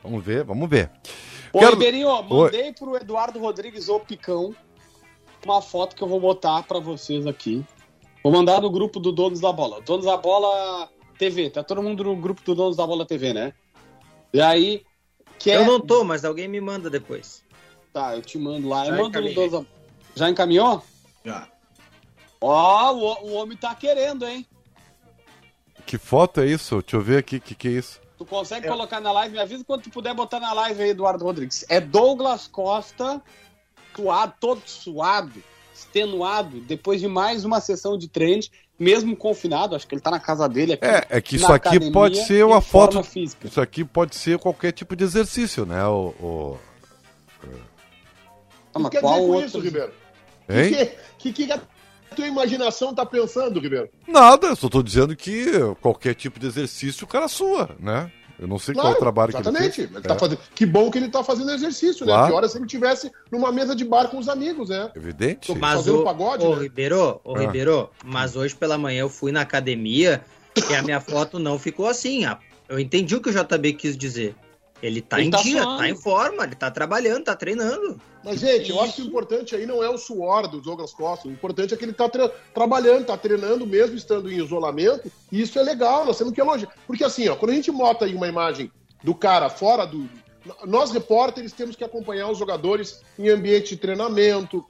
[0.04, 0.88] vamos ver, vamos ver.
[1.52, 1.72] Ô, Quero...
[1.72, 2.72] Ribeirinho, mandei Oi.
[2.72, 4.54] pro Eduardo Rodrigues ou Picão
[5.48, 7.64] uma foto que eu vou botar para vocês aqui.
[8.22, 9.80] Vou mandar no grupo do Donos da Bola.
[9.80, 11.50] Donos da Bola TV.
[11.50, 13.52] Tá todo mundo no grupo do Donos da Bola TV, né?
[14.32, 14.84] E aí.
[15.38, 17.42] Que eu não tô, mas alguém me manda depois.
[17.92, 18.84] Tá, eu te mando lá.
[18.84, 19.64] Já eu mando no Donos da...
[20.14, 20.82] Já encaminhou?
[21.24, 21.48] Já.
[22.40, 24.46] Ó, o, o homem tá querendo, hein?
[25.86, 26.80] Que foto é isso?
[26.80, 28.00] Deixa eu ver aqui o que, que é isso.
[28.16, 28.70] Tu consegue é.
[28.70, 29.34] colocar na live?
[29.34, 31.64] Me avisa quando tu puder botar na live aí, Eduardo Rodrigues.
[31.68, 33.22] É Douglas Costa,
[33.94, 35.42] suado, todo suado,
[35.74, 40.20] extenuado, depois de mais uma sessão de treinos, mesmo confinado, acho que ele tá na
[40.20, 40.86] casa dele aqui.
[40.86, 43.02] É, é que isso aqui academia, pode ser uma foto.
[43.02, 43.46] Física.
[43.46, 45.84] Isso aqui pode ser qualquer tipo de exercício, né?
[45.86, 46.14] O.
[46.20, 46.58] o...
[48.72, 49.46] Ah, mas qual dizer com outro...
[49.46, 49.92] isso, Ribeiro?
[50.48, 50.96] Hein?
[51.18, 51.60] Que, que, que, a
[52.14, 53.90] tua imaginação tá pensando, Ribeiro?
[54.06, 55.46] Nada, eu só tô dizendo que
[55.80, 58.10] qualquer tipo de exercício o cara sua, né?
[58.40, 59.58] Eu não sei claro, qual é o trabalho exatamente.
[59.60, 59.90] que ele fez.
[59.90, 60.18] Ele tá é.
[60.18, 60.38] fazendo...
[60.54, 62.12] Que bom que ele tá fazendo exercício, né?
[62.12, 62.24] claro.
[62.24, 62.30] né?
[62.30, 64.90] Pior é se ele tivesse numa mesa de bar com os amigos, né?
[64.96, 65.54] Evidente.
[65.54, 66.62] Mas fazendo o, pagode, ô, né?
[66.62, 67.38] Ribeiro, ô, ah.
[67.38, 70.22] Ribeiro, mas hoje pela manhã eu fui na academia
[70.70, 72.24] e a minha foto não ficou assim.
[72.66, 74.34] Eu entendi o que o JB quis dizer.
[74.82, 78.00] Ele tá ele em tá dia, tá em forma, ele tá trabalhando, tá treinando.
[78.24, 81.28] Mas, gente, eu acho que o importante aí não é o suor do Douglas Costa.
[81.28, 85.10] O importante é que ele tá tra trabalhando, tá treinando mesmo estando em isolamento.
[85.30, 86.72] E isso é legal, nós temos que elogiar.
[86.86, 88.70] Porque assim, ó, quando a gente bota aí uma imagem
[89.02, 90.08] do cara fora do.
[90.64, 94.64] Nós, repórteres, temos que acompanhar os jogadores em ambiente de treinamento,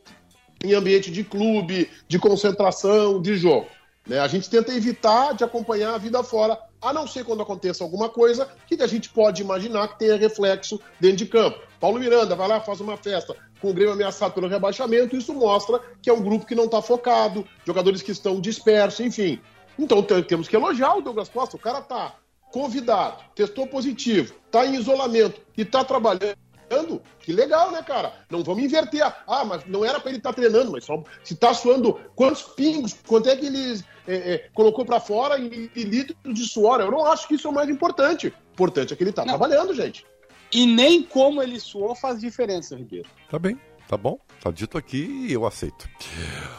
[0.65, 3.67] em ambiente de clube, de concentração, de jogo.
[4.07, 4.19] Né?
[4.19, 8.09] A gente tenta evitar de acompanhar a vida fora, a não ser quando aconteça alguma
[8.09, 11.61] coisa que a gente pode imaginar que tenha reflexo dentro de campo.
[11.79, 15.81] Paulo Miranda vai lá, faz uma festa com o Grêmio ameaçado pelo rebaixamento, isso mostra
[16.03, 19.41] que é um grupo que não está focado, jogadores que estão dispersos, enfim.
[19.79, 22.17] Então temos que elogiar o Douglas Costa, o cara está
[22.51, 26.37] convidado, testou positivo, está em isolamento e está trabalhando
[26.71, 28.13] treinando, que legal, né, cara?
[28.31, 29.03] Não vamos inverter.
[29.27, 32.43] Ah, mas não era para ele estar tá treinando, mas só se tá suando quantos
[32.43, 36.81] pingos, quanto é que ele é, é, colocou para fora em, em litros de suor.
[36.81, 38.29] Eu não acho que isso é o mais importante.
[38.29, 39.37] O importante é que ele tá não.
[39.37, 40.07] trabalhando, gente.
[40.53, 43.09] E nem como ele suou faz diferença, Ribeiro.
[43.31, 43.59] Tá bem.
[43.89, 44.19] Tá bom?
[44.41, 45.89] Tá dito aqui e eu aceito.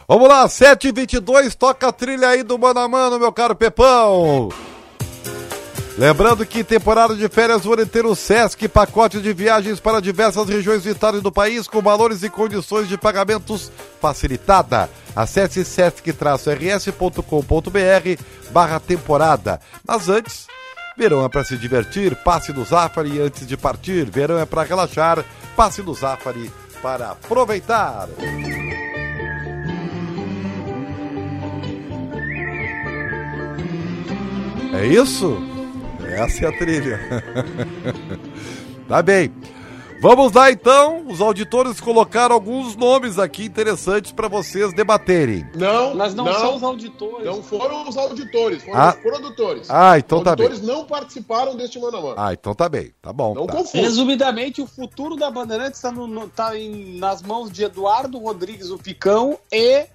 [0.06, 4.50] Vamos lá, 7h22, toca a trilha aí do Mano a Mano, meu caro Pepão.
[6.02, 10.82] Lembrando que temporada de férias vão ter o Sesc, pacote de viagens para diversas regiões
[10.82, 14.90] vitais do país com valores e condições de pagamentos facilitada.
[15.14, 17.22] Acesse sesc-rs.com.br
[18.50, 19.60] barra temporada.
[19.86, 20.48] Mas antes,
[20.98, 24.10] verão é para se divertir, passe no Zafari antes de partir.
[24.10, 26.50] Verão é para relaxar, passe no Zafari
[26.82, 28.08] para aproveitar.
[34.74, 35.51] É isso?
[36.12, 37.00] Essa é a trilha.
[38.88, 39.32] tá bem.
[40.02, 45.48] Vamos lá então, os auditores colocaram alguns nomes aqui interessantes para vocês debaterem.
[45.54, 47.24] Não, mas não, não, são os auditores.
[47.24, 48.88] Não foram os auditores, foram ah.
[48.88, 49.70] os produtores.
[49.70, 50.46] Ah, então tá bem.
[50.46, 52.14] Os auditores não participaram deste mano a mano.
[52.18, 53.32] Ah, então tá bem, tá bom.
[53.32, 53.62] Não tá.
[53.72, 58.78] Resumidamente, o futuro da Bandeirantes está no, tá em, nas mãos de Eduardo Rodrigues, o
[58.78, 59.86] Picão, e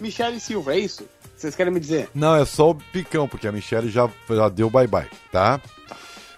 [0.00, 1.04] Michele Silva, é isso?
[1.42, 2.08] Vocês querem me dizer?
[2.14, 5.60] Não, é só o Picão, porque a Michelle já, já deu bye-bye, tá?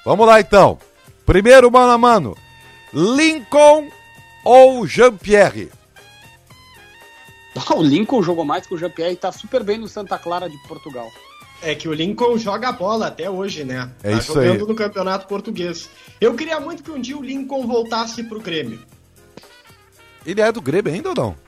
[0.03, 0.79] Vamos lá então.
[1.27, 2.35] Primeiro mano a mano.
[2.90, 3.90] Lincoln
[4.43, 5.71] ou Jean-Pierre?
[7.77, 10.57] O Lincoln jogou mais que o Jean-Pierre e tá super bem no Santa Clara de
[10.67, 11.09] Portugal.
[11.62, 13.93] É que o Lincoln joga bola até hoje, né?
[14.03, 14.69] É tá isso jogando aí.
[14.69, 15.88] no Campeonato Português.
[16.21, 18.81] Eu queria muito que um dia o Lincoln voltasse pro Grêmio.
[20.27, 21.44] Ele é do Grêmio ainda ou não?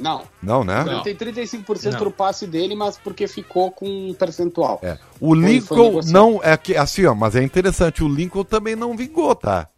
[0.00, 0.22] Não.
[0.42, 0.84] Não, né?
[0.86, 4.80] Ele tem 35% do passe dele, mas porque ficou com um percentual.
[4.82, 4.98] É.
[5.20, 9.34] O Lincoln não é que assim, ó, mas é interessante, o Lincoln também não vingou,
[9.34, 9.68] tá?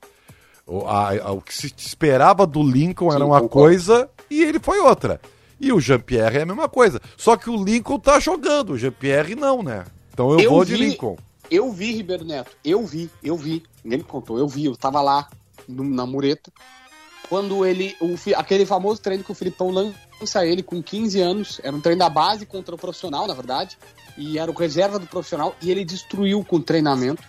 [0.66, 3.68] O, a, a, o que se esperava do Lincoln Sim, era uma concordo.
[3.68, 5.20] coisa e ele foi outra.
[5.60, 7.00] E o Jean-Pierre é a mesma coisa.
[7.16, 9.84] Só que o Lincoln tá jogando, o Jean-Pierre não, né?
[10.12, 11.16] Então eu, eu vou vi, de Lincoln.
[11.50, 13.62] Eu vi, Ribeiro Neto, eu vi, eu vi.
[13.84, 15.28] Ninguém me contou, eu vi, eu tava lá
[15.68, 16.50] no, na mureta.
[17.32, 17.96] Quando ele.
[17.98, 21.60] O, aquele famoso treino que o Filipão lança ele com 15 anos.
[21.64, 23.78] Era um treino da base contra o profissional, na verdade.
[24.18, 25.56] E era o reserva do profissional.
[25.62, 27.22] E ele destruiu com o treinamento.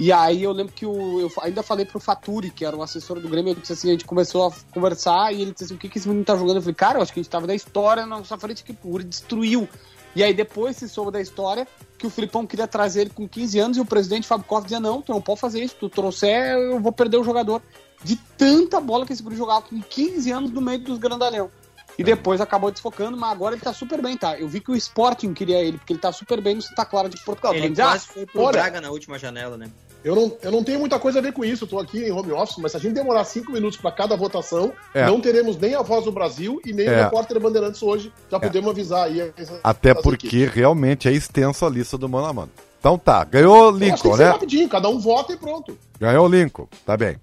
[0.00, 3.20] E aí eu lembro que o, eu ainda falei pro Faturi, que era o assessor
[3.20, 5.78] do Grêmio, eu disse assim, a gente começou a conversar e ele disse assim, o
[5.78, 6.56] que, que esse menino tá jogando?
[6.56, 8.74] Eu falei, cara, eu acho que a gente tava da história na nossa frente que
[8.82, 9.68] o destruiu.
[10.16, 13.58] E aí depois se soube da história que o Filipão queria trazer ele com 15
[13.58, 16.54] anos e o presidente Fábio Koff dizia, não, tu não pode fazer isso, tu trouxer,
[16.54, 17.60] eu vou perder o jogador
[18.04, 21.50] de tanta bola que esse guri jogava com 15 anos no meio dos grandalhão.
[21.98, 24.38] E depois acabou desfocando, mas agora ele tá super bem, tá?
[24.38, 27.06] Eu vi que o Sporting queria ele, porque ele tá super bem no Santa Clara
[27.06, 27.54] de Portugal.
[27.54, 29.68] Ele Então, quase foi pro Braga na última janela, né?
[30.02, 32.10] Eu não, eu não tenho muita coisa a ver com isso, eu tô aqui em
[32.10, 35.04] home office, mas se a gente demorar cinco minutos para cada votação, É.
[35.06, 36.92] não teremos nem a voz do Brasil e nem É.
[36.92, 38.10] o repórter Bandeirantes hoje.
[38.30, 39.30] Já podemos avisar aí.
[39.36, 40.54] essa- Até porque equipes.
[40.54, 42.50] realmente é extensa a lista do mano a mano.
[42.82, 44.24] Então tá, ganhou Lincoln, né?
[44.24, 45.78] rapidinho, cada um vota e pronto.
[46.00, 47.16] Ganhou o Lincoln, tá bem.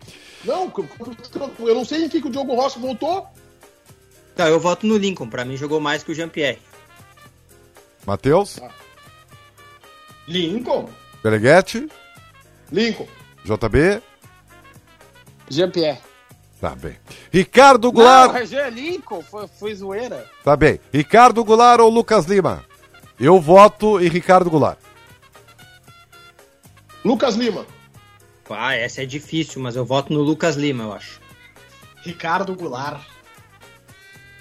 [0.46, 0.72] Não,
[1.60, 3.28] eu não sei em que, que o Diogo Rossi voltou.
[4.38, 5.28] Tá, eu voto no Lincoln.
[5.28, 6.60] Pra mim jogou mais que o Jean-Pierre.
[8.08, 8.62] Matheus,
[10.26, 10.88] Lincoln?
[11.22, 11.90] Bereguete,
[12.72, 13.06] Lincoln.
[13.44, 14.02] JB,
[15.50, 16.00] Jean-Pierre.
[16.62, 16.96] tá bem.
[17.34, 20.26] Ricardo Não, Goulart, Regé Lincoln foi, foi zoeira.
[20.42, 20.80] tá bem.
[20.94, 22.64] Ricardo Goulart ou Lucas Lima?
[23.20, 24.78] Eu voto em Ricardo Goulart.
[27.04, 27.66] Lucas Lima.
[28.50, 31.20] Ah, essa é difícil, mas eu voto no Lucas Lima, eu acho.
[32.02, 33.02] Ricardo Goulart.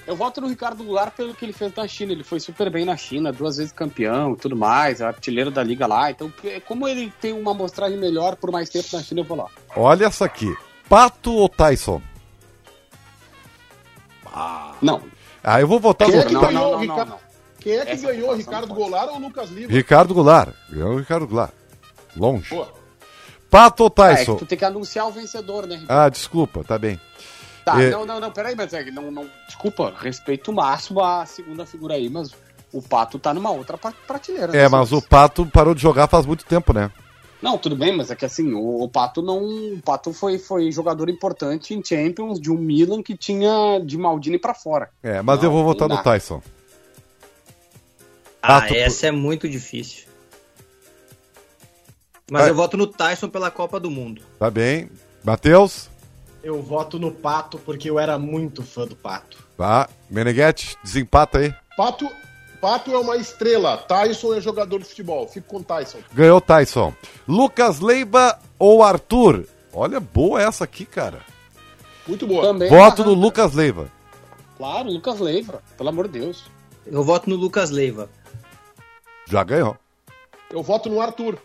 [0.07, 2.13] Eu voto no Ricardo Goulart pelo que ele fez na China.
[2.13, 5.87] Ele foi super bem na China, duas vezes campeão e tudo mais, artilheiro da liga
[5.87, 6.11] lá.
[6.11, 6.33] Então,
[6.65, 9.47] como ele tem uma amostragem melhor por mais tempo na China, eu vou lá.
[9.77, 10.57] Olha essa aqui.
[10.89, 12.01] Pato ou Tyson?
[14.81, 15.03] Não.
[15.45, 17.09] Ah, eu vou votar Quem no é que não, ganhou não, não, Ricardo?
[17.11, 17.19] não.
[17.61, 18.75] Quem é que Essa ganhou, Ricardo.
[18.75, 19.69] Goulart ou Lucas Lima?
[19.73, 20.55] Ricardo Goulart.
[20.71, 21.53] Ganhou o Ricardo Goulart.
[22.17, 22.49] Longe.
[22.51, 22.67] Pô,
[23.51, 24.37] Pato ou Ah, é que Tyson?
[24.37, 25.83] tu tem que anunciar o vencedor, né?
[25.89, 27.01] Ah, desculpa, tá bem.
[27.65, 31.25] Tá, é- não, não, não, peraí, mas é, que não, não, desculpa, respeito máximo a
[31.27, 32.31] segunda figura aí, mas
[32.73, 34.53] o Pato tá numa outra pra- prateleira.
[34.57, 35.09] É, né, mas o senhores?
[35.09, 36.91] Pato parou de jogar faz muito tempo, né?
[37.41, 39.39] Não, tudo bem, mas é que assim, o, o Pato não.
[39.45, 44.39] O Pato foi, foi jogador importante em Champions de um Milan que tinha de Maldini
[44.39, 44.91] pra fora.
[45.03, 46.03] É, mas Não, eu vou votar no.
[46.03, 46.43] Tyson.
[48.43, 50.08] Ah, Pato, essa é muito difícil.
[52.31, 52.51] Mas Vai.
[52.51, 54.23] eu voto no Tyson pela Copa do Mundo.
[54.39, 54.91] Tá bem.
[55.25, 55.89] Matheus?
[56.43, 59.39] Eu voto no Pato porque eu era muito fã do Pato.
[59.57, 59.89] Tá.
[60.09, 61.55] Meneghetti, desempata aí.
[61.77, 62.09] Pato,
[62.61, 63.77] Pato é uma estrela.
[63.77, 65.27] Tyson é jogador de futebol.
[65.29, 65.99] Fico com Tyson.
[66.13, 66.93] Ganhou Tyson.
[67.27, 69.47] Lucas Leiba ou Arthur?
[69.73, 71.21] Olha, boa essa aqui, cara.
[72.07, 72.43] Muito boa.
[72.43, 72.69] Também.
[72.69, 73.13] Voto no.
[73.13, 73.91] Lucas Leiva.
[74.57, 76.45] Claro, Lucas Leiva, pelo amor de Deus.
[76.87, 78.09] Eu voto no Lucas Leiva.
[79.27, 79.77] Já ganhou.
[80.51, 81.39] Eu voto no Arthur.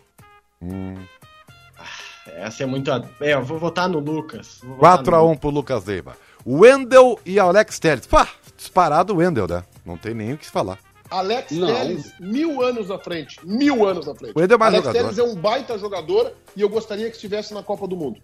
[2.26, 2.90] Essa é muito.
[3.20, 4.58] É, eu vou votar no Lucas.
[4.62, 6.16] Vou votar 4 a no 1 pro Lucas Leiva.
[6.46, 8.06] Wendel e Alex Telles.
[8.06, 9.64] Pá, disparado o Wendel, né?
[9.84, 10.78] Não tem nem o que se falar.
[11.10, 11.66] Alex Não.
[11.66, 13.38] Telles, mil anos à frente.
[13.44, 14.32] Mil anos à frente.
[14.34, 15.14] O Eder é mais Alex jogador.
[15.14, 18.20] Telles é um baita jogador e eu gostaria que estivesse na Copa do Mundo.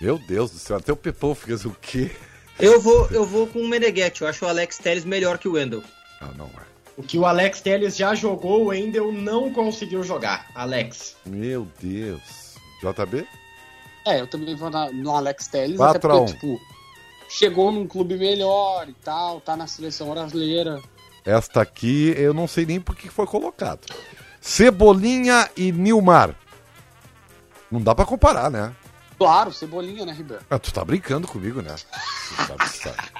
[0.00, 2.12] Meu Deus do céu, até o Pepão fez o quê?
[2.58, 4.22] Eu vou, eu vou com o Meneghetti.
[4.22, 5.82] Eu acho o Alex Telles melhor que o Wendel.
[6.20, 6.67] Ah, não é.
[6.98, 10.46] O que o Alex Telles já jogou, o Wendel não conseguiu jogar.
[10.54, 11.16] Alex.
[11.24, 12.56] Meu Deus.
[12.82, 13.26] JB?
[14.04, 16.24] É, eu também vou na- no Alex Telles, 4 até a 1.
[16.26, 16.60] porque, tipo,
[17.28, 20.82] chegou num clube melhor e tal, tá na seleção brasileira.
[21.24, 23.86] Esta aqui eu não sei nem por que foi colocado.
[24.40, 26.34] Cebolinha e Nilmar.
[27.70, 28.74] Não dá pra comparar, né?
[29.18, 30.42] Claro, Cebolinha, né, Ribeiro?
[30.48, 31.74] Ah, tu tá brincando comigo, né?
[31.76, 33.17] Tu tá- tu tá-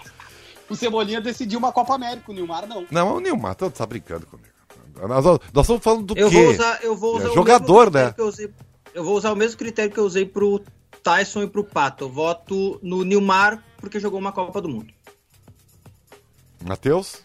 [0.69, 2.87] O Cebolinha decidiu uma Copa América, o Nilmar não.
[2.91, 4.49] Não, o Nilmar, tu tá brincando comigo.
[5.01, 6.43] Nós, nós estamos falando do Eu quê?
[6.43, 8.13] vou usar, eu vou É usar o jogador, mesmo critério né?
[8.15, 8.51] que eu usei-
[8.95, 10.61] eu vou usar o mesmo critério que eu usei pro
[11.03, 12.05] Tyson e pro Pato.
[12.05, 14.93] Eu voto no Nilmar porque jogou uma Copa do Mundo.
[16.67, 17.23] Matheus?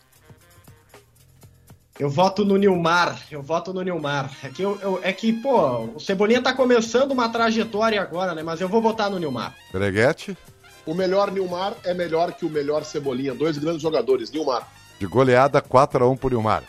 [2.00, 3.20] Eu voto no Nilmar.
[3.32, 4.32] Eu voto no Nilmar.
[4.44, 8.42] É que, eu, eu- é que pô, o Cebolinha tá começando uma trajetória agora, né?
[8.44, 9.56] Mas eu vou votar no Nilmar.
[9.72, 10.38] Breguete?
[10.86, 13.34] O melhor Nilmar é melhor que o melhor Cebolinha.
[13.34, 14.32] Dois grandes jogadores.
[14.32, 14.68] Nilmar.
[15.00, 16.64] De goleada 4x1 por Nilmar.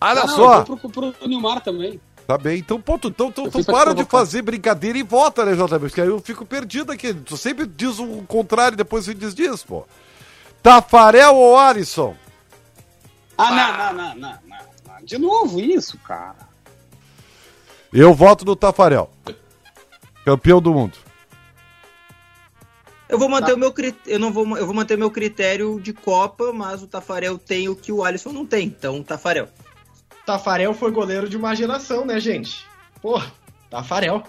[0.00, 0.58] Olha Ah, não, só!
[0.58, 2.00] Eu vou pro, pro Nilmar também.
[2.26, 5.46] Tá bem, então, ponto, então, então, Eu então pra para de fazer brincadeira e vota,
[5.46, 5.78] né, JB?
[5.78, 7.14] Porque aí eu fico perdido aqui.
[7.14, 9.86] Tu sempre diz o contrário e depois você diz disso, pô.
[10.62, 12.14] Tafarel ou Alisson?
[13.38, 15.04] Ah, não, não, não, não, não, não.
[15.04, 16.48] De novo isso, cara.
[17.90, 19.10] Eu voto no Tafarel.
[20.22, 20.98] Campeão do mundo.
[23.08, 25.92] Eu vou manter o meu critério, eu não vou, eu vou manter meu critério de
[25.92, 29.48] Copa, mas o Tafarel tem o que o Alisson não tem, então Tafarel.
[30.26, 32.66] Tafarel foi goleiro de uma geração, né, gente?
[33.00, 33.20] Pô,
[33.70, 34.22] Tafarel.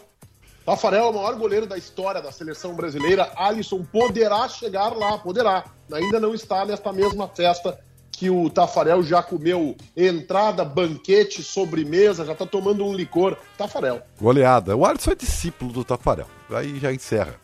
[0.65, 3.31] Tafarel é o maior goleiro da história da seleção brasileira.
[3.35, 5.65] Alisson poderá chegar lá, poderá.
[5.91, 7.77] Ainda não está nesta mesma festa
[8.11, 13.37] que o Tafarel já comeu entrada, banquete, sobremesa, já está tomando um licor.
[13.57, 14.01] Tafarel.
[14.21, 14.75] Goleada.
[14.75, 16.27] O Alisson é discípulo do Tafarel.
[16.51, 17.35] Aí já encerra.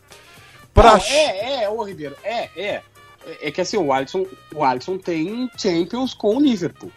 [0.75, 0.99] Pra...
[1.09, 2.83] É, é, ô Ribeiro, é, é.
[3.41, 6.91] É- que assim, o Alisson, o Alisson tem Champions com o Liverpool.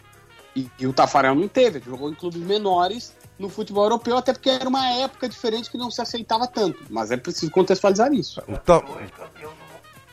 [0.55, 4.33] E, e o Tafarel não teve, ele jogou em clubes menores no futebol europeu, até
[4.33, 6.77] porque era uma época diferente que não se aceitava tanto.
[6.89, 8.41] Mas é preciso contextualizar isso.
[8.47, 8.83] O, Ta-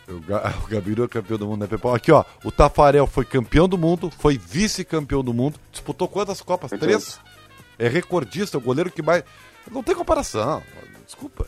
[0.09, 1.93] O, Ga o Gabiru é campeão do mundo, né, Pepão?
[1.95, 2.25] Aqui, ó.
[2.45, 5.59] O Tafarel foi campeão do mundo, foi vice-campeão do mundo.
[5.73, 6.71] Disputou quantas Copas?
[6.71, 7.19] Três.
[7.79, 9.25] É recordista, o goleiro que mais.
[9.71, 10.63] Não tem comparação.
[11.05, 11.47] Desculpa.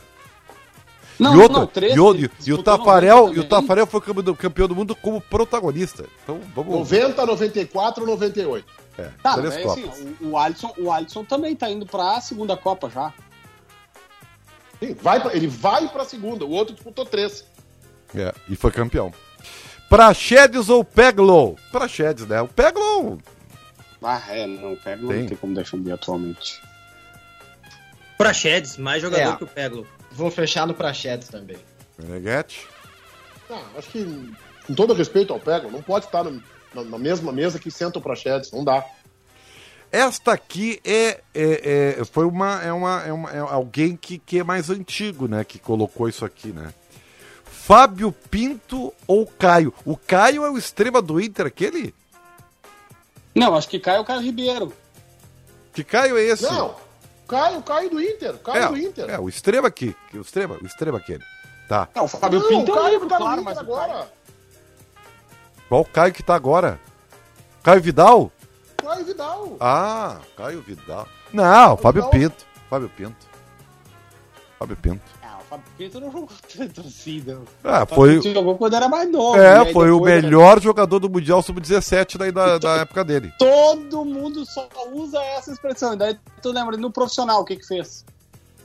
[1.19, 4.69] Não, e outra, não, três, e, outro, e, o Tafarel, e o Tafarel foi campeão
[4.69, 6.05] do mundo como protagonista.
[6.23, 8.67] Então, vamos 90, 94, 98.
[8.99, 9.85] É, tá, três é, Copas.
[9.89, 13.13] Assim, o, o, Alisson, o Alisson também tá indo para a segunda Copa já.
[14.79, 17.45] Sim, vai pra, ele vai para a segunda, o outro disputou três.
[18.15, 19.13] É, e foi campeão.
[19.89, 21.57] Praxedes ou Peglow?
[21.73, 22.41] Praxedes, né?
[22.41, 23.19] O Peglow.
[24.03, 25.21] Ah, é, não, o Peglow tem.
[25.21, 26.63] não tem como defender atualmente.
[28.17, 29.37] Praxedes, mais jogador é.
[29.37, 29.87] que o Peglow.
[30.11, 31.59] Vou fechar no Praxedes também.
[31.99, 32.66] Meneghete?
[33.51, 34.35] Ah, acho que,
[34.66, 36.42] com todo respeito ao Peglow, não pode estar no,
[36.75, 38.85] na, na, mesma mesa que senta o Praxedes, não dá.
[39.90, 44.38] Esta aqui é, é, é, foi uma é, uma, é, uma, é alguém que, que
[44.38, 45.44] é mais antigo, né?
[45.44, 46.75] Que colocou isso aqui, né?
[47.44, 49.73] Fábio Pinto ou Caio?
[49.85, 51.94] O Caio é o extrema do Inter, aquele?
[53.35, 54.73] Não, acho que Caio é o Caio Ribeiro.
[55.73, 56.42] Que Caio é esse?
[56.42, 56.75] Não,
[57.29, 58.38] Caio, Caio do Inter.
[58.38, 59.11] Caio é, do Inter.
[59.11, 59.95] É, o extrema aqui.
[60.14, 61.23] O extrema, o extrema aquele.
[61.69, 61.87] Tá.
[61.95, 63.93] Não, o Fábio Não, Pinto o Caio é o tá claro, mas agora.
[63.93, 64.07] Caio...
[65.69, 66.81] Qual o Caio que tá agora?
[67.62, 68.33] Caio Vidal?
[68.79, 69.57] Caio Vidal.
[69.61, 71.07] Ah, Caio Vidal.
[71.31, 72.11] Não, Fábio Vidal.
[72.11, 72.47] Pinto.
[72.71, 73.27] Fábio Pinto.
[74.59, 75.18] Fábio Pinto.
[75.49, 76.29] Fábio Pinto não jogou
[76.75, 77.41] torcida.
[77.65, 78.21] Ah, foi.
[78.21, 79.39] jogou quando era mais novo.
[79.39, 79.73] É, né?
[79.73, 80.61] foi o melhor era...
[80.61, 83.33] jogador do Mundial Sub-17 daí da, da época dele.
[83.39, 85.97] Todo mundo só usa essa expressão.
[85.97, 88.05] Daí tu lembra no profissional o que que fez?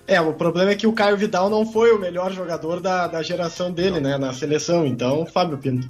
[0.05, 3.23] É, o problema é que o Caio Vidal não foi o melhor jogador da, da
[3.23, 4.09] geração dele, não.
[4.09, 4.85] né, na seleção.
[4.85, 5.87] Então, Fábio Pinto.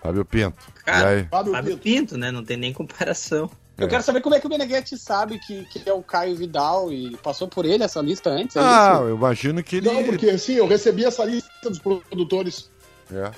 [0.00, 0.56] Fábio Pinto.
[0.84, 1.82] Cara, Fábio, Fábio Pinto.
[1.82, 2.30] Pinto, né?
[2.30, 3.50] Não tem nem comparação.
[3.82, 6.92] Eu quero saber como é que o Meneghetti sabe que, que é o Caio Vidal
[6.92, 8.56] e passou por ele essa lista antes.
[8.56, 9.02] É ah, isso?
[9.04, 9.90] eu imagino que ele.
[9.90, 12.70] Não, porque sim, eu recebi essa lista dos produtores.
[13.12, 13.30] É.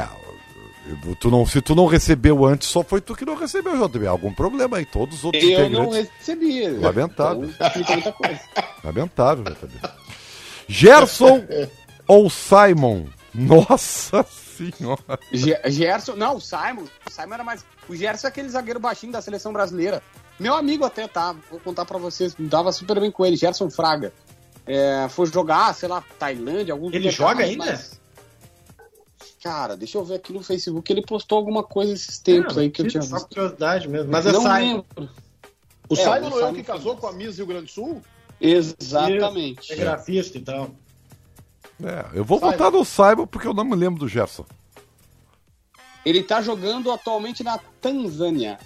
[0.00, 0.08] é
[1.20, 4.06] tu não, se tu não recebeu antes, só foi tu que não recebeu, JB.
[4.06, 5.78] Algum problema aí, todos os outros eu integrantes.
[5.78, 6.68] Eu não recebi.
[6.68, 7.44] Lamentável.
[7.44, 8.14] Então,
[8.84, 9.88] Lamentável, JB.
[10.66, 11.44] Gerson
[12.08, 13.04] ou Simon?
[13.34, 14.24] Nossa
[14.58, 15.02] senhora.
[15.66, 16.84] Gerson, não, o Simon.
[17.06, 17.64] O Simon era mais.
[17.88, 20.02] O Gerson é aquele zagueiro baixinho da seleção brasileira.
[20.38, 21.34] Meu amigo até, tá?
[21.50, 22.34] Vou contar pra vocês.
[22.38, 24.12] Dava super bem com ele, Gerson Fraga.
[24.66, 27.64] É, foi jogar, sei lá, Tailândia, algum Ele joga ainda?
[27.64, 27.98] Mas...
[29.42, 30.92] Cara, deixa eu ver aqui no Facebook.
[30.92, 33.28] Ele postou alguma coisa esses tempos não, aí que eu tinha visto.
[33.28, 34.10] curiosidade mesmo.
[34.10, 34.56] Mas é não Simon.
[34.58, 35.10] lembro.
[35.88, 38.02] O é, Simon não é o que casou com a Miss Rio Grande do Sul?
[38.40, 39.72] Exatamente.
[39.72, 40.70] É grafista e tal.
[41.82, 42.52] É, eu vou Simon.
[42.52, 44.44] votar no Simon porque eu não me lembro do Gerson.
[46.04, 48.58] Ele tá jogando atualmente na Tanzânia.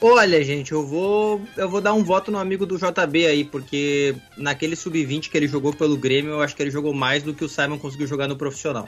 [0.00, 4.14] Olha, gente, eu vou eu vou dar um voto no amigo do JB aí, porque
[4.36, 7.44] naquele sub-20 que ele jogou pelo Grêmio, eu acho que ele jogou mais do que
[7.44, 8.86] o Simon conseguiu jogar no profissional.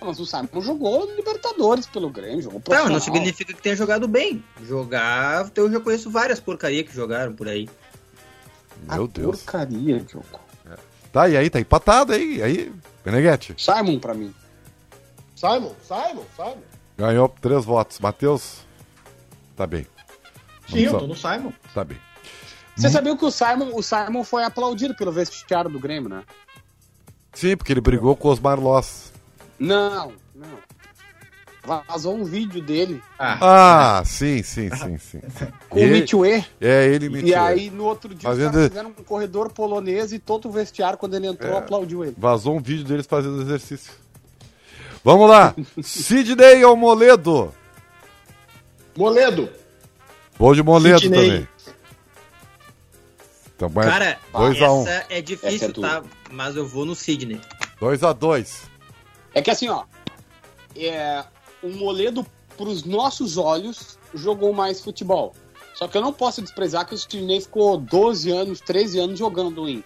[0.00, 2.88] Mas o Simon jogou Libertadores pelo Grêmio, jogou profissional.
[2.88, 4.42] Não, não significa que tenha jogado bem.
[4.64, 7.68] Jogar, eu já conheço várias porcarias que jogaram por aí.
[8.88, 9.42] Meu A Deus.
[9.42, 10.49] Porcaria, Diogo.
[11.12, 12.72] Tá, e aí, tá empatado aí, aí,
[13.04, 13.54] Beneguete.
[13.58, 14.34] Simon pra mim.
[15.34, 16.62] Simon, Simon, Simon.
[16.96, 17.98] Ganhou três votos.
[17.98, 18.58] Matheus,
[19.56, 19.86] tá bem.
[20.68, 21.52] Sim, eu tô no Simon.
[21.74, 21.98] Tá bem.
[22.76, 22.90] Você hum.
[22.90, 26.22] sabia que o Simon, o Simon foi aplaudido pelo vestiário do Grêmio, né?
[27.32, 29.12] Sim, porque ele brigou com os Marlós.
[29.58, 30.12] Não, não.
[31.86, 33.00] Vazou um vídeo dele.
[33.16, 35.20] Ah, ah sim, sim, sim, sim.
[35.70, 36.44] Com o Mitue.
[36.60, 37.30] É, ele Mitue.
[37.30, 38.56] E aí, no outro dia, fazendo...
[38.56, 41.58] os fizeram um corredor polonês e todo o vestiário, quando ele entrou, é.
[41.58, 42.16] aplaudiu ele.
[42.18, 43.92] Vazou um vídeo deles fazendo exercício.
[45.04, 45.54] Vamos lá.
[45.80, 47.54] Sidney ou Moledo?
[48.96, 49.48] Moledo.
[50.36, 51.30] Vou de Moledo Sidney.
[51.30, 51.48] também.
[53.54, 54.82] Então, Cara, dois a um.
[54.82, 56.02] essa é difícil, essa é tá?
[56.32, 57.40] Mas eu vou no Sidney.
[57.78, 58.62] 2 a 2
[59.34, 59.84] É que assim, ó.
[60.74, 61.24] É,
[61.62, 65.34] o Moledo, pros nossos olhos, jogou mais futebol.
[65.74, 69.68] Só que eu não posso desprezar que o Sidney ficou 12 anos, 13 anos jogando
[69.68, 69.82] em.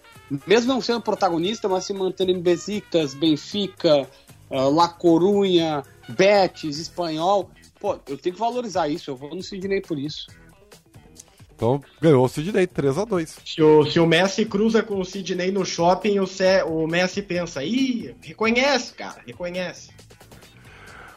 [0.47, 4.09] Mesmo não sendo protagonista, mas se mantendo em Besiktas, Benfica,
[4.51, 7.51] uh, La Corunha, Betis, Espanhol.
[7.79, 10.27] Pô, eu tenho que valorizar isso, eu vou no Sidney por isso.
[11.55, 13.39] Então ganhou o Sidney 3x2.
[13.45, 17.23] Se o, se o Messi cruza com o Sidney no shopping, o, C, o Messi
[17.23, 19.91] pensa, ih, reconhece, cara, reconhece.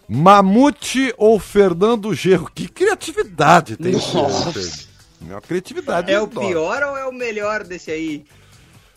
[0.07, 2.49] Mamute ou Fernando Gerro?
[2.53, 4.57] Que criatividade tem Nossa.
[4.57, 4.87] esse
[5.27, 6.11] É uma criatividade.
[6.11, 8.25] É o pior ou é o melhor desse aí?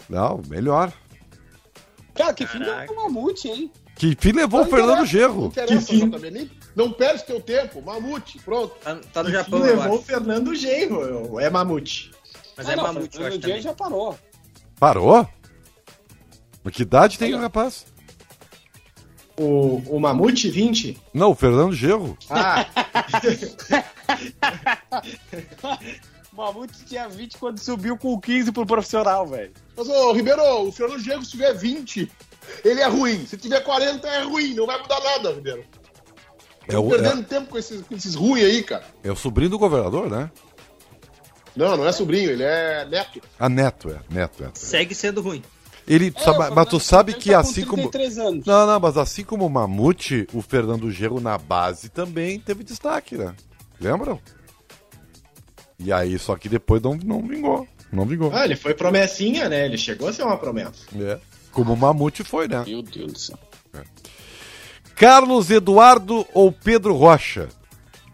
[0.08, 0.92] Não, melhor.
[2.14, 3.72] Cara, que fim do Mamute, hein?
[3.96, 5.50] Que fim levou o Fernando Gerro.
[5.50, 6.10] que fim.
[6.76, 7.82] Não perde teu tempo.
[7.82, 8.74] Mamute, pronto.
[8.82, 11.40] Tá, tá no que Japão, levou o Fernando Gerro.
[11.40, 12.10] É Mamute.
[12.56, 13.60] Mas ah, é não, Mamute, eu acho também.
[13.60, 14.18] já parou.
[14.78, 15.28] Parou?
[16.62, 17.86] Mas que idade tem o rapaz?
[19.40, 20.98] O, o Mamute 20?
[21.14, 22.14] Não, o Fernando Gerro.
[22.28, 22.66] Ah.
[26.30, 29.50] o Mamute tinha 20 quando subiu com 15 pro profissional, velho.
[29.74, 32.12] Mas, ô, Ribeiro, o Fernando Diego, se tiver 20,
[32.62, 33.24] ele é ruim.
[33.24, 34.52] Se tiver 40, é ruim.
[34.52, 35.64] Não vai mudar nada, Ribeiro.
[36.68, 38.84] É o, perdendo é, tempo com esses, com esses ruins aí, cara.
[39.02, 40.30] é o sobrinho do governador, né?
[41.56, 43.22] Não, não é sobrinho, ele é neto.
[43.38, 44.00] Ah, neto, é.
[44.14, 44.50] Neto, é.
[44.52, 45.42] Segue sendo ruim.
[45.92, 47.82] Ele, É, sabe- mas tu sabe Diego que tá com assim como.
[47.90, 48.46] 33 anos.
[48.46, 53.16] Não, não, mas assim como o Mamute, o Fernando Gerro na base também teve destaque,
[53.16, 53.34] né?
[53.80, 54.20] Lembram?
[55.78, 57.66] E aí, só que depois não, não vingou.
[57.92, 58.30] Não vingou.
[58.32, 59.66] Ah, ele foi promessinha, né?
[59.66, 60.84] Ele chegou a ser uma promessa.
[60.96, 61.18] É.
[61.50, 62.62] Como o Mamute foi, né?
[62.66, 63.38] Meu Deus do céu.
[64.94, 67.48] Carlos Eduardo ou Pedro Rocha?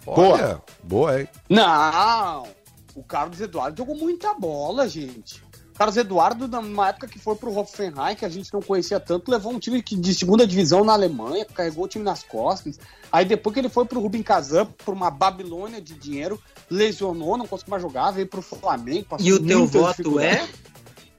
[0.04, 0.18] Boa.
[0.34, 1.28] Olha, boa, hein?
[1.50, 2.46] Não!
[2.94, 5.42] O Carlos Eduardo jogou muita bola, gente.
[5.76, 9.30] O Carlos Eduardo, numa época que foi pro Hoffenheim, que a gente não conhecia tanto,
[9.30, 12.78] levou um time que- de segunda divisão na Alemanha, carregou o time nas costas.
[13.12, 17.46] Aí depois que ele foi pro Rubin Kazan, por uma Babilônia de dinheiro, lesionou, não
[17.46, 19.04] conseguiu mais jogar, veio pro Flamengo.
[19.04, 20.48] passou E o teu voto é?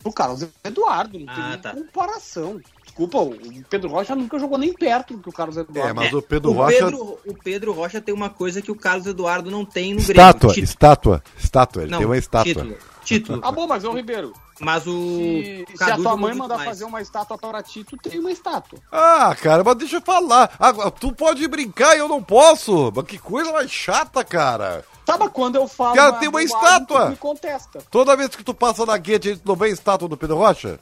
[0.01, 1.71] Pro Carlos Eduardo, não tem Ah, tá.
[1.75, 2.59] comparação.
[2.83, 3.37] Desculpa, o
[3.69, 5.89] Pedro Rocha nunca jogou nem perto do que o Carlos Eduardo.
[5.89, 6.77] É, mas o Pedro O Rocha.
[6.79, 10.49] Pedro, o Pedro Rocha tem uma coisa que o Carlos Eduardo não tem no Estátua,
[10.51, 10.63] Grêmio.
[10.63, 11.83] estátua, estátua.
[11.83, 12.53] Ele Não, tem uma estátua.
[12.53, 12.77] Título.
[13.03, 13.41] Título.
[13.43, 14.91] Ah, bom, mas ô Ribeiro, Mas o.
[14.91, 16.69] se, se a tua mãe mandar mais.
[16.69, 18.79] fazer uma estátua para ti, tu tem uma estátua.
[18.91, 20.51] Ah, cara, mas deixa eu falar.
[20.59, 22.91] Agora, tu pode brincar e eu não posso.
[22.95, 24.83] Mas que coisa mais chata, cara.
[25.05, 25.95] Sabe Tá, quando eu falo.
[25.95, 27.05] Cara, tem uma estátua.
[27.05, 27.79] tu Me contesta.
[27.91, 30.37] Toda vez que tu passa na guete, a gente não vê a estátua do Pedro
[30.37, 30.79] Rocha?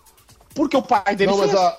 [0.55, 1.61] Porque o pai dele Não, mas fez.
[1.61, 1.77] a,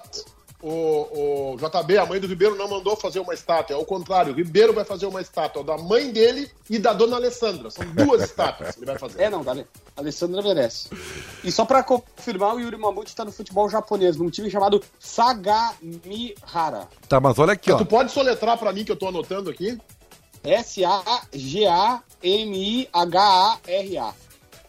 [0.68, 3.76] o, o JB, a mãe do Ribeiro, não mandou fazer uma estátua.
[3.76, 7.14] É o contrário, o Ribeiro vai fazer uma estátua da mãe dele e da dona
[7.16, 7.70] Alessandra.
[7.70, 9.22] São duas estátuas que ele vai fazer.
[9.22, 9.64] É, não, dale.
[9.96, 10.90] Alessandra merece.
[11.44, 16.88] E só pra confirmar, o Yuri Mamute tá no futebol japonês, num time chamado Sagamihara.
[17.08, 17.78] Tá, mas olha aqui, ó.
[17.78, 19.78] Tu pode soletrar pra mim que eu tô anotando aqui?
[20.42, 21.06] S-A-G-A-M-I-H-A-R-A.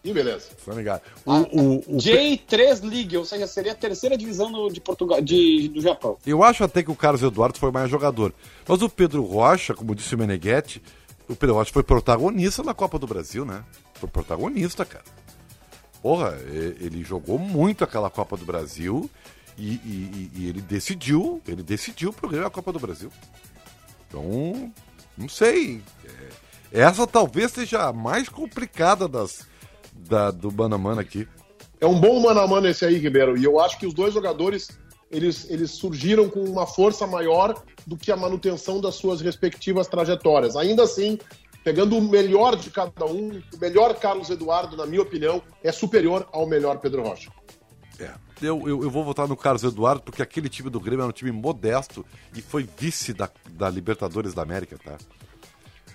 [0.09, 0.49] Ih, beleza.
[0.65, 1.01] Tá ligado?
[1.25, 5.21] O, Ah, o, o, J3 League, ou seja, seria a terceira divisão do, de Portugal,
[5.21, 6.17] de, do Japão.
[6.25, 8.33] Eu acho até que o Carlos Eduardo foi mais jogador.
[8.67, 10.81] Mas o Pedro Rocha, como disse o Meneghetti,
[11.27, 13.63] o Pedro Rocha foi protagonista na Copa do Brasil, né?
[13.95, 15.03] Foi protagonista, cara.
[16.01, 19.09] Porra, e- ele jogou muito aquela Copa do Brasil
[19.57, 23.11] e, e- e- e ele decidiu, ele decidiu pro Grêmio a Copa do Brasil.
[24.07, 24.71] Então,
[25.17, 25.81] não sei.
[26.71, 29.45] É, essa talvez seja a mais complicada das,
[29.97, 31.27] da, do Banamana aqui.
[31.79, 33.37] É um bom mano a mano esse aí, Ribeiro.
[33.37, 34.69] E eu acho que os dois jogadores
[35.11, 40.55] eles, eles surgiram com uma força maior do que a manutenção das suas respectivas trajetórias.
[40.55, 41.17] Ainda assim,
[41.63, 46.27] pegando o melhor de cada um, o melhor Carlos Eduardo, na minha opinião, é superior
[46.31, 47.31] ao melhor Pedro Rocha.
[47.99, 48.11] É.
[48.41, 51.13] Eu, eu, eu vou votar no Carlos Eduardo porque aquele time do Grêmio era um
[51.13, 54.97] time modesto e foi vice da, da Libertadores da América, tá?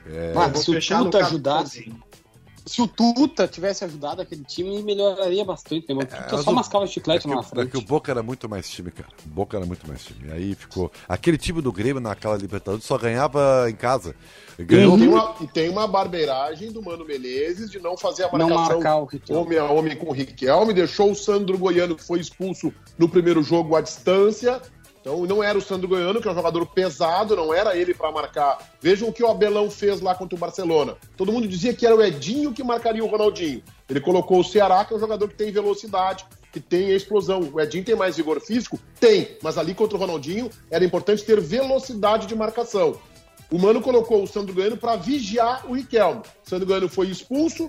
[0.05, 1.95] Mas É, Vou se o Tuta caso ajudasse.
[2.65, 5.87] Se o Tuta tivesse ajudado aquele time, melhoraria bastante.
[5.89, 5.95] Né?
[5.95, 7.71] O Tuta mas só o- mascava chiclete é que, na o- é frente.
[7.71, 9.09] que o Boca era muito mais time, cara.
[9.27, 10.31] O Boca era muito mais time.
[10.33, 10.91] Aí ficou.
[11.09, 14.15] Aquele time do Grêmio naquela Libertadores só ganhava em casa.
[14.59, 14.97] Ganhou.
[14.97, 18.49] E tem, uma, e tem uma barbeiragem do Mano Menezes de não fazer a Não
[18.49, 22.21] marcação marcar o homem a homem com o Riquelme, deixou o Sandro Goiano, que foi
[22.21, 24.61] expulso no primeiro jogo à distância.
[25.03, 28.13] Então não era o Sandro Goiano, que é um jogador pesado, não era ele para
[28.13, 28.57] marcar.
[28.81, 30.97] Vejam o que o Abelão fez lá contra o Barcelona.
[31.17, 33.63] Todo mundo dizia que era o Edinho que marcaria o Ronaldinho.
[33.91, 37.41] Ele colocou o Ceará, que é um jogador que tem velocidade, que tem explosão.
[37.53, 38.79] O Edinho tem mais vigor físico?
[39.01, 42.97] Tem, mas ali contra o Ronaldinho era importante ter velocidade de marcação.
[43.51, 46.21] O Mano colocou o Sandro Goiano para vigiar o Riquelme.
[46.47, 47.69] O Sandro Goiano foi expulso,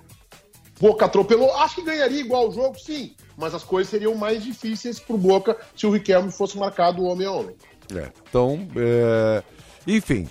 [0.80, 1.54] Boca atropelou.
[1.56, 3.16] Acho que ganharia igual o jogo, sim.
[3.38, 7.32] Mas as coisas seriam mais difíceis pro Boca se o Riquelme fosse marcado homem a
[7.32, 7.56] homem.
[7.96, 9.44] É, então, é,
[9.88, 10.28] enfim.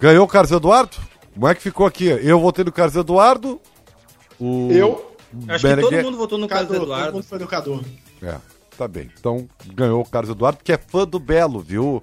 [0.00, 0.96] Ganhou o Carlos Eduardo?
[1.34, 2.06] Como é que ficou aqui?
[2.06, 3.60] Eu votei no Carlos Eduardo.
[4.40, 5.12] O Eu,
[5.48, 7.12] Acho que todo mundo votou no Cadu, Carlos todo Eduardo.
[7.14, 7.84] mundo foi do Cadu.
[8.22, 8.36] É,
[8.76, 9.10] tá bem.
[9.18, 12.02] Então, ganhou o Carlos Eduardo, que é fã do Belo, viu,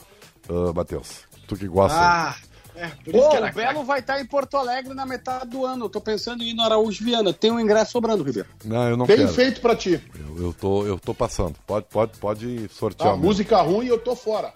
[0.49, 1.27] ah, Matheus?
[1.47, 1.97] Tu que gosta.
[1.97, 2.35] Ah,
[2.79, 5.65] é, por isso Pô, que o Belo vai estar em Porto Alegre na metade do
[5.65, 5.85] ano.
[5.85, 7.33] Eu tô pensando em ir no Araújo Viana.
[7.33, 8.47] Tem um ingresso sobrando, Ribeiro.
[8.63, 9.29] Não, eu não bem quero.
[9.29, 10.01] feito pra ti.
[10.17, 11.55] Eu, eu tô, eu tô passando.
[11.67, 13.09] Pode, pode, pode sortear.
[13.09, 13.25] A o meu.
[13.27, 14.53] música ruim, eu tô fora.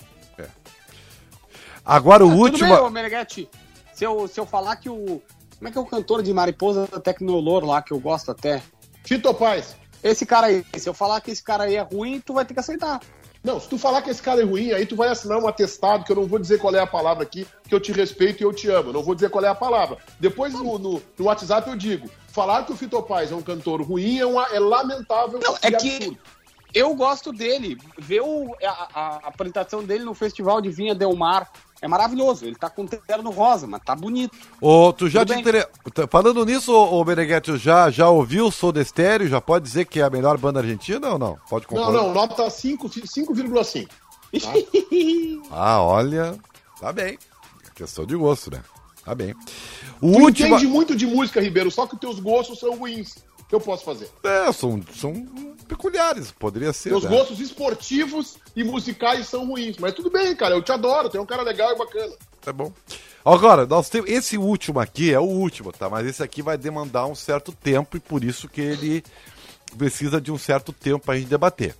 [1.86, 2.60] Agora o Ah, último.
[2.70, 3.50] Tudo bem, ô Meneghetti.
[3.94, 5.22] Se eu, se eu falar que o.
[5.58, 8.62] Como é que é o cantor de Mariposa Tecnolor lá, que eu gosto até?
[9.04, 9.76] Tito Paz.
[10.04, 10.66] Esse cara aí.
[10.78, 13.00] Se eu falar que esse cara aí é ruim, tu vai ter que aceitar.
[13.44, 16.06] Não, se tu falar que esse cara é ruim, aí tu vai assinar um atestado,
[16.06, 18.46] que eu não vou dizer qual é a palavra aqui, que eu te respeito e
[18.46, 18.90] eu te amo.
[18.90, 19.98] Eu não vou dizer qual é a palavra.
[20.20, 22.10] Depois no, no, no WhatsApp eu digo.
[22.30, 25.72] Falar que o Fito Paz é um cantor ruim é, uma, é lamentável Não, é
[25.72, 26.18] que- absurdo.
[26.74, 27.78] eu gosto dele.
[28.00, 31.52] Ver o, a, a, apresentação dele no Festival de Vinha Del Mar
[31.84, 32.46] é maravilhoso.
[32.46, 34.38] Ele tá com terno rosa, mas tá bonito.
[34.62, 35.70] Ô, tu já te inter...
[36.10, 39.28] Falando nisso, ô Beneguete, já, já ouviu o Soda Estéreo?
[39.28, 41.38] Já pode dizer que é a melhor banda argentina ou não?
[41.50, 41.92] Pode concordar?
[41.92, 43.88] Não, não, nota 5,5.
[44.42, 44.54] Tá?
[45.52, 46.38] ah, olha,
[46.80, 47.20] tá bem.
[47.76, 48.64] Questão de gosto, né?
[49.04, 49.36] Tá bem.
[50.02, 50.48] O tu último...
[50.56, 53.18] entende muito de música, Ribeiro, só que os teus gostos são ruins.
[53.42, 54.10] O que eu posso fazer?
[54.24, 55.14] É, são, são
[55.74, 56.90] peculiares, poderia ser.
[56.90, 57.10] Teus né?
[57.10, 59.78] gostos esportivos e musicais são ruins.
[59.78, 62.14] Mas tudo bem, cara, eu te adoro, tem um cara legal e bacana.
[62.42, 62.72] Tá bom.
[63.26, 64.10] Agora, nós temos.
[64.10, 65.90] Esse último aqui é o último, tá?
[65.90, 69.04] Mas esse aqui vai demandar um certo tempo e por isso que ele
[69.78, 71.76] precisa de um certo tempo pra gente debater.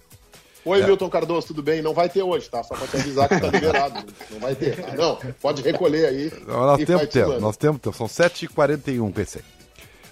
[0.66, 0.86] Oi, é.
[0.86, 1.82] Milton Cardoso, tudo bem?
[1.82, 2.64] Não vai ter hoje, tá?
[2.64, 4.06] Só pra te avisar que tá liberado.
[4.32, 4.82] Não vai ter.
[4.82, 4.96] Tá?
[4.96, 6.34] Não, pode recolher aí.
[6.48, 7.98] Não, nós temos tempo, nós temos tempo.
[7.98, 9.42] São 7h41, PC.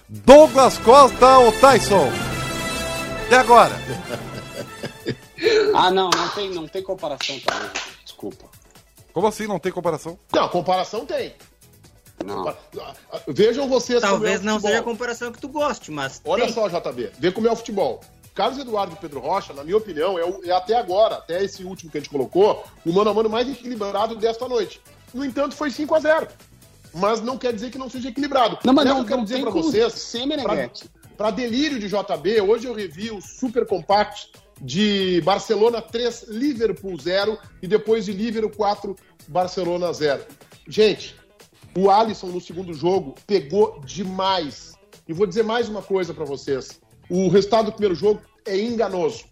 [0.08, 2.41] Douglas Costa ou Tyson?
[3.32, 3.74] E agora?
[5.74, 7.70] ah, não, não tem, não tem comparação também.
[8.04, 8.44] Desculpa.
[9.10, 10.18] Como assim não tem comparação?
[10.30, 11.34] Não, comparação tem.
[12.22, 12.54] Não.
[13.26, 16.20] Vejam vocês Talvez não seja a comparação que tu goste, mas.
[16.26, 16.52] Olha tem.
[16.52, 18.02] só, JB, vê como é o futebol.
[18.34, 21.64] Carlos Eduardo e Pedro Rocha, na minha opinião, é, o, é, até agora, até esse
[21.64, 24.78] último que a gente colocou, o mano a mano mais equilibrado desta noite.
[25.14, 26.28] No entanto, foi 5 a 0
[26.92, 28.58] Mas não quer dizer que não seja equilibrado.
[28.62, 29.94] Não, mas não, eu quero não dizer para vocês.
[31.22, 37.38] Para delírio de JB, hoje eu revi o Super Compact de Barcelona 3, Liverpool 0
[37.62, 38.96] e depois de Liverpool 4,
[39.28, 40.20] Barcelona 0.
[40.66, 41.14] Gente,
[41.78, 44.76] o Alisson no segundo jogo pegou demais.
[45.06, 46.80] E vou dizer mais uma coisa para vocês.
[47.08, 49.24] O resultado do primeiro jogo é enganoso.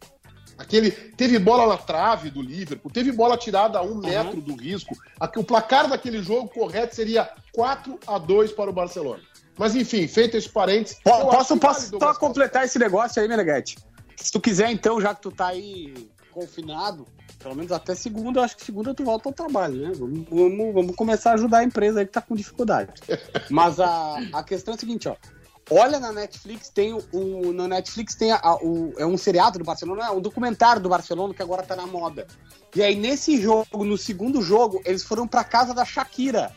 [0.56, 4.00] Aquele teve bola na trave do Liverpool, teve bola tirada a um uhum.
[4.02, 4.94] metro do risco.
[5.36, 9.28] O placar daquele jogo correto seria 4 a 2 para o Barcelona.
[9.58, 10.98] Mas enfim, feito esse parênteses.
[11.02, 13.76] Posso, posso só completar esse negócio aí, Meneghete?
[14.16, 17.06] Se tu quiser, então, já que tu tá aí confinado,
[17.38, 19.92] pelo menos até segunda, eu acho que segunda tu volta ao trabalho, né?
[19.94, 22.92] Vamos, vamos, vamos começar a ajudar a empresa aí que tá com dificuldade.
[23.50, 25.16] Mas a, a questão é a seguinte, ó.
[25.70, 27.52] Olha na Netflix, tem o.
[27.52, 31.32] Na Netflix tem a, o, é um seriado do Barcelona, é um documentário do Barcelona
[31.32, 32.26] que agora tá na moda.
[32.74, 36.52] E aí, nesse jogo, no segundo jogo, eles foram pra casa da Shakira.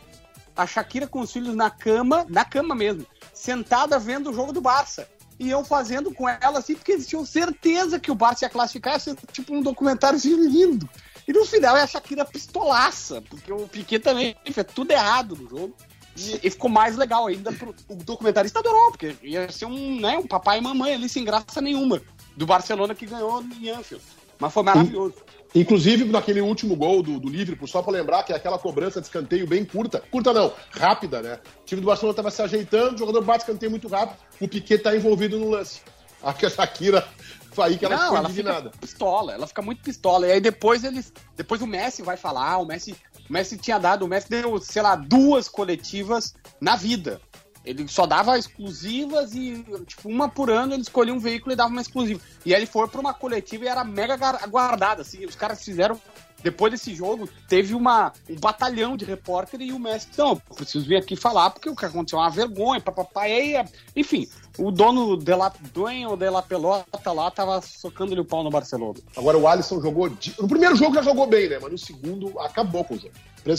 [0.56, 4.62] A Shakira com os filhos na cama, na cama mesmo, sentada vendo o jogo do
[4.62, 5.08] Barça.
[5.40, 8.94] E eu fazendo com ela assim, porque eles tinham certeza que o Barça ia classificar,
[8.94, 10.88] ia ser tipo um documentário assim, lindo.
[11.28, 15.50] E no final é a Shakira pistolaça, porque o Piquet também fez tudo errado no
[15.50, 15.76] jogo.
[16.16, 20.28] E, ficou mais legal ainda pro o documentarista adorou, porque ia ser um, né, um
[20.28, 22.02] papai e mamãe ali sem graça nenhuma.
[22.38, 24.04] Do Barcelona que ganhou em Anfield.
[24.40, 25.16] Mas foi maravilhoso.
[25.56, 29.08] Inclusive, naquele último gol do, do Liverpool, só para lembrar que é aquela cobrança de
[29.08, 30.04] escanteio bem curta.
[30.12, 31.40] Curta não, rápida, né?
[31.62, 34.76] O time do Barcelona estava se ajeitando, o jogador bate escanteio muito rápido, o Piquet
[34.76, 35.82] está envolvido no lance.
[36.24, 37.06] A Shakira
[37.52, 38.72] foi aí que ela não, ficou ela indignada.
[38.72, 40.26] Fica pistola, ela fica muito pistola.
[40.26, 41.12] E aí depois eles.
[41.36, 42.96] Depois o Messi vai falar, o Messi
[43.30, 47.22] o Messi tinha dado, o Messi deu, sei lá, duas coletivas na vida.
[47.66, 51.70] Ele só dava exclusivas e, tipo, uma por ano ele escolhia um veículo e dava
[51.70, 52.20] uma exclusiva.
[52.46, 55.26] E aí ele foi para uma coletiva e era mega aguardada, assim.
[55.26, 56.00] Os caras fizeram
[56.44, 60.98] depois desse jogo, teve uma, um batalhão de repórter e o Messi, não, preciso vir
[60.98, 65.16] aqui falar porque o que aconteceu é uma vergonha, papapá, e aí, enfim, o dono
[65.16, 69.00] de la, Duenho de la Pelota lá tava socando-lhe o pau no Barcelona.
[69.16, 72.84] Agora o Alisson jogou, no primeiro jogo já jogou bem, né, mas no segundo acabou
[72.84, 73.14] com o jogo.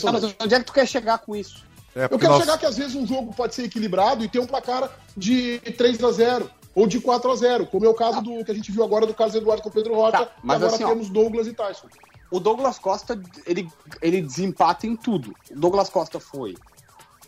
[0.05, 1.65] Ah, mas onde é que tu quer chegar com isso?
[1.95, 2.41] É, eu quero nós...
[2.41, 6.03] chegar que às vezes um jogo pode ser equilibrado e ter um placar de 3
[6.03, 8.71] a 0 ou de 4 a 0 como é o caso do que a gente
[8.71, 11.13] viu agora do caso Eduardo com o Pedro Rocha, tá, mas agora assim, temos ó,
[11.13, 11.87] Douglas e Tyson
[12.35, 13.69] o Douglas Costa, ele,
[14.01, 15.33] ele desempata em tudo.
[15.49, 16.55] O Douglas Costa foi.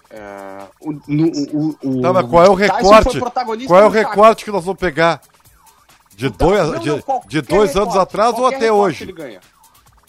[0.09, 3.67] É, o, no, o, o, tá, qual é o recorte?
[3.67, 5.21] Qual é o recorte que nós vamos pegar?
[6.15, 9.03] De então, dois, não, de, não, de dois recorte, anos atrás ou até hoje?
[9.03, 9.39] Ele ganha.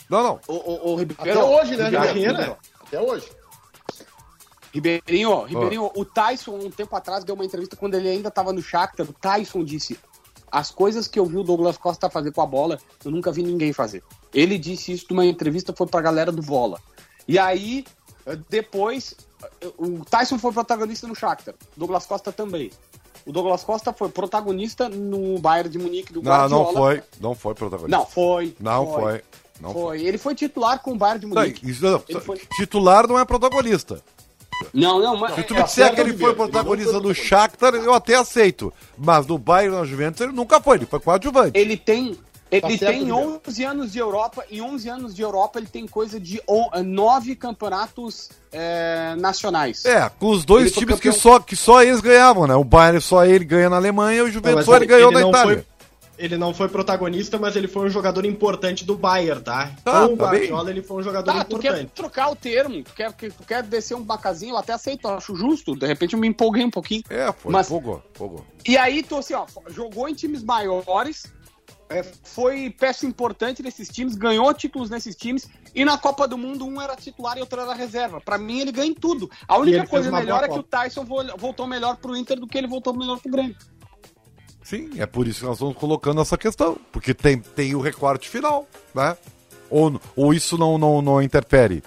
[0.08, 0.40] Não, não.
[0.48, 2.56] O, o, o Ribeiro, até hoje, né, Ribeiro?
[2.86, 3.28] Até hoje.
[4.72, 6.00] Ribeirinho, Ribeirinho, oh.
[6.00, 9.08] o Tyson, um tempo atrás, deu uma entrevista quando ele ainda estava no Shakhtar.
[9.08, 9.98] O Tyson disse:
[10.50, 13.42] As coisas que eu vi o Douglas Costa fazer com a bola, eu nunca vi
[13.42, 14.02] ninguém fazer.
[14.32, 16.80] Ele disse isso numa entrevista, foi pra galera do Bola.
[17.26, 17.84] E aí,
[18.48, 19.14] depois,
[19.78, 22.70] o Tyson foi protagonista no Shakhtar, Douglas Costa também.
[23.26, 26.64] O Douglas Costa foi protagonista no Bayern de Munique do Guardiola.
[26.64, 27.96] Não, não foi, não foi protagonista.
[27.98, 28.56] Não, foi.
[28.58, 29.02] Não foi.
[29.02, 29.22] foi.
[29.60, 29.82] Não foi.
[29.82, 30.02] foi.
[30.02, 31.62] Ele foi titular com o Bayern de Munique.
[31.62, 32.40] Não, isso, não, foi...
[32.56, 34.02] Titular não é protagonista.
[34.72, 35.34] Não, não, mas.
[35.34, 38.72] Se tu me disser que ele foi protagonista do Shakhtar, eu até aceito.
[38.96, 41.58] Mas no Bayern na Juventus ele nunca foi, ele foi coadjuvante.
[41.58, 42.16] Ele tem,
[42.50, 46.18] ele tá tem 11 anos de Europa, e 11 anos de Europa ele tem coisa
[46.18, 46.40] de
[46.84, 49.84] 9 campeonatos é, nacionais.
[49.84, 51.12] É, com os dois ele times campeão...
[51.12, 52.54] que, só, que só eles ganhavam, né?
[52.54, 55.22] O Bayern só ele ganha na Alemanha e o Juventus só ele, ele ganhou ele
[55.22, 55.54] na Itália.
[55.56, 55.77] Foi,
[56.18, 59.72] ele não foi protagonista, mas ele foi um jogador importante do Bayern, tá?
[59.84, 61.60] tá Com o tá Guardiola, tá ele foi um jogador tá, importante.
[61.60, 65.06] Tu quer trocar o termo, tu quer, tu quer descer um bacazinho, eu até aceito,
[65.06, 65.76] eu acho justo.
[65.76, 67.02] De repente eu me empolguei um pouquinho.
[67.08, 67.66] É, foi, mas...
[67.66, 68.44] empolgou, empolgou.
[68.66, 71.32] E aí, tu assim, ó, jogou em times maiores,
[71.88, 76.66] é, foi peça importante nesses times, ganhou títulos nesses times, e na Copa do Mundo
[76.66, 78.20] um era titular e outro era reserva.
[78.20, 79.30] Para mim, ele ganha em tudo.
[79.46, 81.04] A única coisa melhor é que o Tyson
[81.38, 83.56] voltou melhor pro Inter do que ele voltou melhor pro Grêmio.
[84.68, 86.76] Sim, é por isso que nós estamos colocando essa questão.
[86.92, 89.16] Porque tem, tem o recorte final, né?
[89.70, 91.82] Ou, ou isso não, não, não interfere?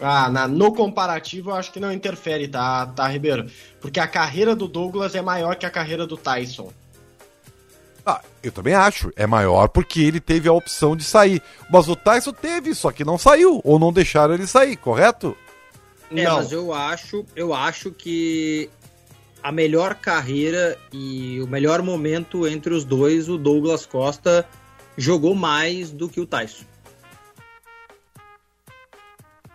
[0.00, 3.50] Ah, na, no comparativo eu acho que não interfere, tá, tá, Ribeiro?
[3.78, 6.72] Porque a carreira do Douglas é maior que a carreira do Tyson.
[8.06, 9.12] Ah, eu também acho.
[9.14, 11.42] É maior porque ele teve a opção de sair.
[11.68, 13.60] Mas o Tyson teve, só que não saiu.
[13.62, 15.36] Ou não deixaram ele sair, correto?
[16.10, 16.36] É, não.
[16.36, 18.70] mas eu acho, eu acho que
[19.46, 24.44] a melhor carreira e o melhor momento entre os dois, o Douglas Costa
[24.98, 26.64] jogou mais do que o Tyson.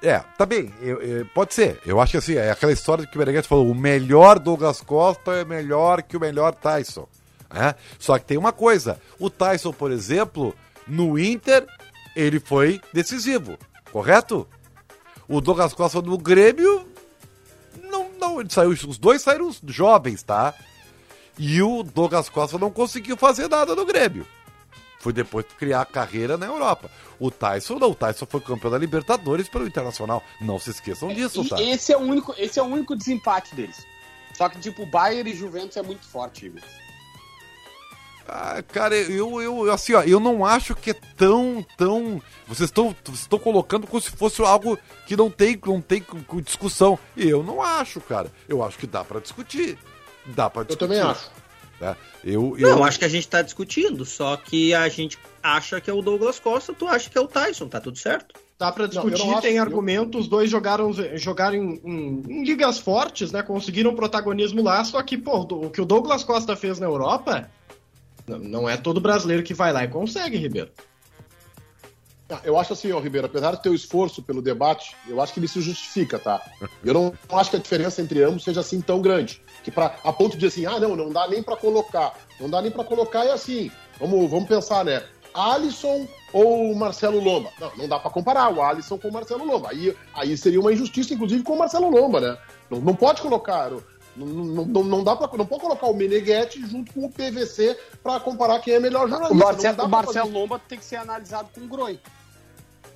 [0.02, 1.78] É, tá bem, eu, eu, pode ser.
[1.86, 5.34] Eu acho que assim, é aquela história que o Meneghete falou: o melhor Douglas Costa
[5.34, 7.06] é melhor que o melhor Tyson.
[7.54, 7.76] Né?
[8.00, 10.56] Só que tem uma coisa: o Tyson, por exemplo,
[10.88, 11.68] no Inter,
[12.16, 13.58] ele foi decisivo,
[13.92, 14.48] correto?
[15.28, 16.91] O Douglas Costa no Grêmio
[18.50, 20.54] saiu, os dois saíram jovens, tá?
[21.38, 24.26] E o Douglas Costa não conseguiu fazer nada no Grêmio.
[25.00, 26.92] Foi depois de criar a carreira na Europa.
[27.20, 30.24] O Tyson não, o Tyson foi campeão da Libertadores pelo Internacional.
[30.40, 31.62] Não se esqueçam disso, tá?
[31.62, 33.86] Esse é o único, esse é o único desempate deles.
[34.34, 36.62] Só que tipo, Bayern e Juventus é muito forte, Igor.
[38.28, 42.22] Ah, cara, eu, eu, assim, ó, eu não acho que é tão, tão.
[42.48, 46.04] Vocês estão, estão colocando como se fosse algo que não tem, não tem
[46.44, 46.98] discussão.
[47.18, 48.32] Eu não acho, cara.
[48.48, 49.78] Eu acho que dá para discutir.
[50.26, 50.84] Dá para discutir.
[50.84, 51.30] Eu também acho.
[51.82, 51.96] Né?
[52.24, 52.76] Eu, eu...
[52.76, 56.02] Não, acho que a gente tá discutindo, só que a gente acha que é o
[56.02, 58.36] Douglas Costa, tu acha que é o Tyson, tá tudo certo?
[58.60, 63.32] Dá para discutir, não, tem argumento, os dois jogaram, jogaram em, em, em, ligas fortes,
[63.32, 63.42] né?
[63.42, 67.50] Conseguiram protagonismo lá, só que, pô, o que o Douglas Costa fez na Europa
[68.38, 70.72] não é todo brasileiro que vai lá e consegue, Ribeiro.
[72.32, 75.40] Ah, eu acho assim, ó, Ribeiro, apesar do teu esforço pelo debate, eu acho que
[75.40, 76.42] ele se justifica, tá?
[76.84, 79.42] Eu não acho que a diferença entre ambos seja assim tão grande.
[79.64, 82.18] Que pra, a ponto de assim, ah, não, não dá nem para colocar.
[82.40, 83.70] Não dá nem para colocar é assim.
[84.00, 85.04] Vamos, vamos pensar, né?
[85.34, 87.50] Alisson ou Marcelo Lomba?
[87.60, 89.70] Não, não dá para comparar o Alisson com o Marcelo Lomba.
[89.70, 92.38] Aí, aí seria uma injustiça, inclusive, com o Marcelo Lomba, né?
[92.70, 93.72] Não, não pode colocar.
[94.26, 98.20] Não, não, não, dá pra, não pode colocar o Meneghetti junto com o PVC para
[98.20, 99.34] comparar quem é melhor jornalista.
[99.34, 102.00] O Marcelo, o Marcelo Lomba tem que ser analisado com o Groi.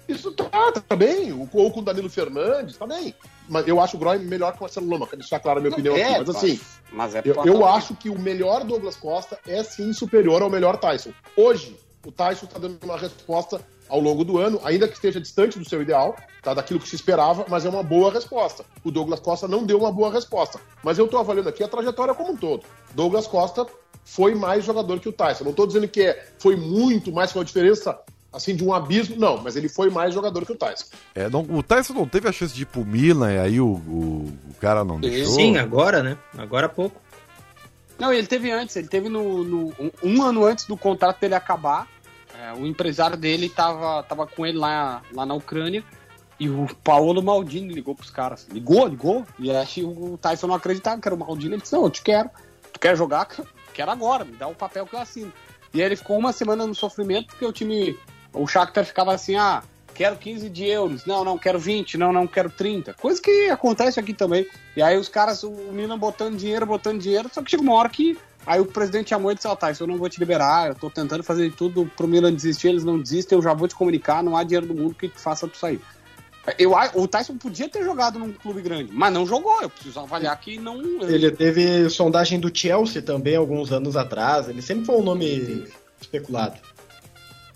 [0.07, 1.34] Isso tá, tá bem.
[1.34, 3.15] Ou com o Danilo Fernandes, tá bem.
[3.49, 5.71] Mas eu acho o Groy melhor que o Marcelo Lomba, quero deixar clara a minha
[5.71, 6.26] não, opinião é, aqui.
[6.26, 6.59] Mas assim,
[6.91, 10.78] mas é eu, eu acho que o melhor Douglas Costa é sim superior ao melhor
[10.78, 11.11] Tyson.
[11.36, 15.59] Hoje, o Tyson está dando uma resposta ao longo do ano, ainda que esteja distante
[15.59, 18.65] do seu ideal, tá, daquilo que se esperava, mas é uma boa resposta.
[18.83, 20.59] O Douglas Costa não deu uma boa resposta.
[20.83, 22.63] Mas eu estou avaliando aqui a trajetória como um todo.
[22.93, 23.65] Douglas Costa
[24.03, 25.43] foi mais jogador que o Tyson.
[25.43, 27.99] Não estou dizendo que é, foi muito mais com a diferença
[28.36, 30.88] assim de um abismo, não, mas ele foi mais jogador que o Tyson.
[31.15, 33.67] É, não, o Tyson não teve a chance de ir pro Milan, e aí o,
[33.67, 35.33] o, o cara não deixou.
[35.33, 36.17] Sim, agora, né?
[36.38, 37.01] Agora há pouco.
[37.97, 41.33] Não, ele teve antes, ele teve no, no um, um ano antes do contrato dele
[41.33, 41.88] acabar,
[42.41, 45.83] é, o empresário dele tava, tava com ele lá, lá na Ucrânia
[46.39, 48.47] e o Paulo Maldini ligou pros caras.
[48.51, 49.25] Ligou, ligou.
[49.39, 51.53] E acho que o Tyson não acreditava que era o Maldini.
[51.53, 52.29] Ele disse: Não, eu te quero.
[52.73, 53.27] Tu quer jogar?
[53.73, 55.33] Quero agora, me dá o papel que eu assino.
[55.73, 57.99] E aí ele ficou uma semana no sofrimento porque o time.
[58.31, 59.63] O Shakhtar ficava assim: Ah,
[59.93, 61.05] quero 15 de euros.
[61.05, 61.97] Não, não, quero 20.
[61.97, 62.93] Não, não, quero 30.
[62.93, 64.47] Coisa que acontece aqui também.
[64.77, 67.29] E aí os caras, o Milan botando dinheiro, botando dinheiro.
[67.33, 69.72] Só que chega uma hora que Aí o presidente chamou e disse: Ó, oh, tá,
[69.72, 72.84] isso eu não vou te liberar, eu tô tentando fazer tudo pro Milan desistir, eles
[72.84, 75.58] não desistem, eu já vou te comunicar, não há dinheiro do mundo que faça tu
[75.58, 75.82] sair.
[76.60, 79.62] Eu, o Tyson podia ter jogado num clube grande, mas não jogou.
[79.64, 80.80] Eu preciso avaliar que não.
[81.02, 84.48] Ele teve sondagem do Chelsea também alguns anos atrás.
[84.48, 85.68] Ele sempre foi um nome
[86.00, 86.60] especulado.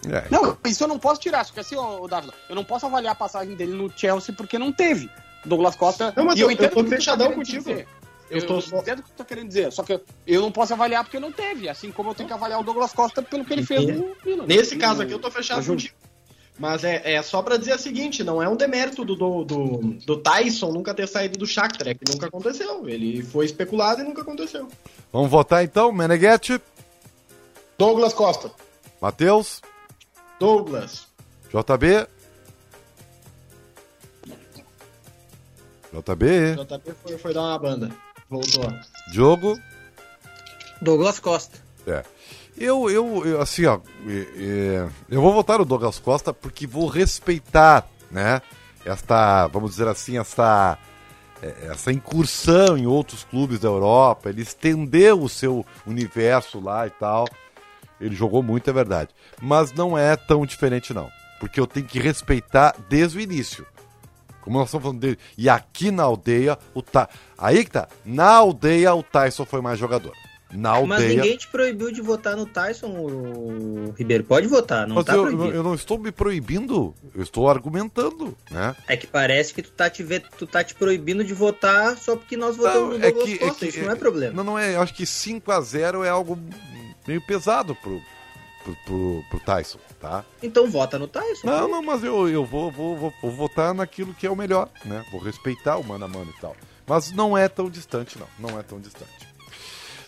[0.07, 0.25] É.
[0.31, 1.45] Não, isso eu não posso tirar.
[1.45, 4.71] Porque assim, o Davi, eu não posso avaliar a passagem dele no Chelsea porque não
[4.71, 5.07] teve.
[5.45, 6.11] Douglas Costa.
[6.15, 7.69] Não, mas eu, eu, eu tô fechadão contigo.
[7.69, 7.87] Dizer.
[8.29, 8.77] Eu, estou só...
[8.77, 11.31] entendo o que tu tá querendo dizer, só que eu não posso avaliar porque não
[11.31, 14.15] teve, assim como eu tenho que avaliar o Douglas Costa pelo que ele fez no
[14.25, 14.45] Milan.
[14.45, 15.95] Nesse caso aqui eu tô fechado contigo.
[16.59, 19.77] Mas é, é só para dizer o seguinte, não é um demérito do, do, do,
[20.05, 22.87] do, Tyson nunca ter saído do Shakhtar, é que nunca aconteceu.
[22.87, 24.67] Ele foi especulado e nunca aconteceu.
[25.11, 26.59] Vamos votar então, Meneghetti?
[27.77, 28.51] Douglas Costa.
[28.99, 29.61] Matheus?
[30.37, 31.07] Douglas.
[31.49, 32.07] JB?
[35.93, 36.55] JB?
[36.57, 38.08] JB foi, foi dar uma banda.
[38.29, 38.71] Voltou.
[39.11, 39.59] Jogo?
[40.81, 41.57] Douglas Costa.
[41.87, 42.03] É.
[42.57, 43.79] Eu, eu, eu assim, ó,
[45.09, 48.41] eu vou votar no Douglas Costa porque vou respeitar, né?
[48.85, 50.77] Esta, vamos dizer assim, essa,
[51.41, 54.29] é, essa incursão em outros clubes da Europa.
[54.29, 57.27] Ele estendeu o seu universo lá e tal.
[57.99, 59.09] Ele jogou muito, é verdade.
[59.41, 61.09] Mas não é tão diferente, não.
[61.39, 63.65] Porque eu tenho que respeitar desde o início.
[64.41, 65.17] Como nós estamos falando dele.
[65.37, 67.09] E aqui na aldeia, o Ta...
[67.37, 67.87] aí que tá.
[68.05, 70.13] Na aldeia, o Tyson foi mais jogador
[70.51, 70.87] na aldeia.
[70.87, 74.23] Mas ninguém te proibiu de votar no Tyson, o Ribeiro.
[74.23, 75.51] Pode votar, não Mas tá eu, proibido.
[75.51, 78.75] eu não estou me proibindo, eu estou argumentando, né?
[78.87, 80.03] É que parece que tu tá te,
[80.37, 83.37] tu tá te proibindo de votar só porque nós votamos não, no é Douglas que,
[83.37, 84.33] Costa, é que, isso é, não é problema.
[84.33, 86.37] Não, não é, eu acho que 5 a 0 é algo
[87.07, 88.01] meio pesado pro,
[88.63, 90.23] pro, pro, pro Tyson, tá?
[90.41, 91.45] Então vota no Tyson.
[91.45, 94.69] Não, não, mas eu, eu vou, vou, vou, vou votar naquilo que é o melhor,
[94.85, 95.03] né?
[95.11, 96.55] Vou respeitar o mano a mano e tal.
[96.87, 98.49] Mas não é tão distante, não.
[98.49, 99.29] Não é tão distante.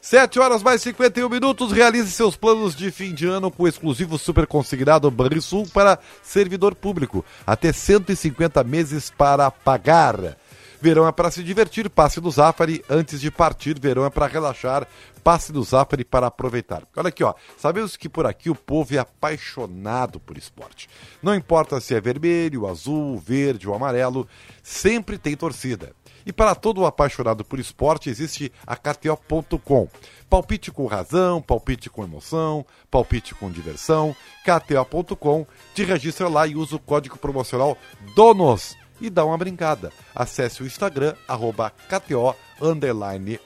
[0.01, 1.71] 7 horas mais 51 minutos.
[1.71, 6.73] Realize seus planos de fim de ano com o exclusivo super consignado Banrisul para servidor
[6.73, 7.23] público.
[7.45, 10.35] Até 150 meses para pagar.
[10.81, 12.83] Verão é para se divertir, passe no Zafari.
[12.89, 14.87] Antes de partir, verão é para relaxar,
[15.23, 16.83] passe no Zafari para aproveitar.
[16.95, 17.33] Olha aqui, ó.
[17.57, 20.89] Sabemos que por aqui o povo é apaixonado por esporte.
[21.21, 24.27] Não importa se é vermelho, azul, verde ou amarelo,
[24.63, 25.93] sempre tem torcida.
[26.25, 29.87] E para todo apaixonado por esporte existe a KTO.com.
[30.29, 34.15] Palpite com razão, palpite com emoção, palpite com diversão.
[34.43, 35.45] KTO.com.
[35.73, 37.77] Te registra lá e usa o código promocional
[38.15, 39.91] DONOS e dá uma brincada.
[40.15, 42.35] Acesse o Instagram, arroba KTO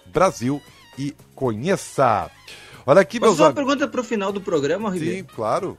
[0.07, 0.61] Brasil
[0.97, 2.29] e conheça.
[2.85, 3.47] Olha aqui, meus amigos.
[3.47, 5.17] uma pergunta para o final do programa, Ribeiro.
[5.17, 5.77] Sim, claro.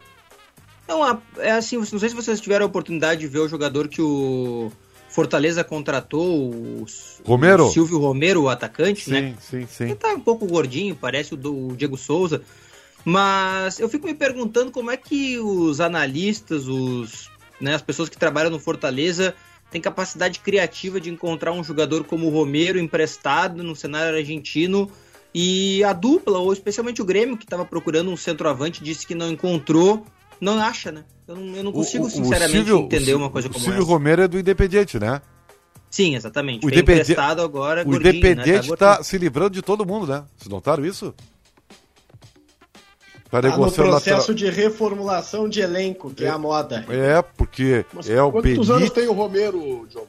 [0.88, 4.00] Não, é assim, não sei se vocês tiveram a oportunidade de ver o jogador que
[4.00, 4.70] o
[5.08, 6.86] Fortaleza contratou o,
[7.24, 7.66] Romero.
[7.66, 9.34] o Silvio Romero, o atacante, sim, né?
[9.40, 12.42] Sim, sim, Ele tá um pouco gordinho, parece o, do, o Diego Souza.
[13.04, 18.16] Mas eu fico me perguntando como é que os analistas, os, né, as pessoas que
[18.16, 19.34] trabalham no Fortaleza
[19.70, 24.90] têm capacidade criativa de encontrar um jogador como o Romero emprestado no cenário argentino
[25.38, 29.30] e a dupla, ou especialmente o Grêmio, que estava procurando um centroavante, disse que não
[29.30, 30.02] encontrou
[30.40, 31.04] não acha, né?
[31.28, 33.70] Eu não, eu não consigo, o, sinceramente, Silvio, entender uma coisa como essa.
[33.70, 35.20] O Silvio Romero é do Independiente, né?
[35.90, 36.64] Sim, exatamente.
[36.64, 38.76] O Independiente agora, o Independiente né?
[38.76, 40.24] tá, tá se livrando de todo mundo, né?
[40.38, 41.14] Vocês notaram isso?
[43.30, 46.86] Tá, tá no processo de reformulação de elenco, que é, é a moda.
[46.88, 48.72] É, porque Mas é o Quantos Benite...
[48.72, 50.08] anos tem o Romero, Diogo?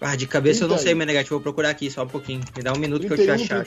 [0.00, 1.36] Ah, de cabeça eu não sei, meu negativo.
[1.36, 2.40] Vou procurar aqui só um pouquinho.
[2.56, 3.64] Me dá um minuto 31, que eu te achar.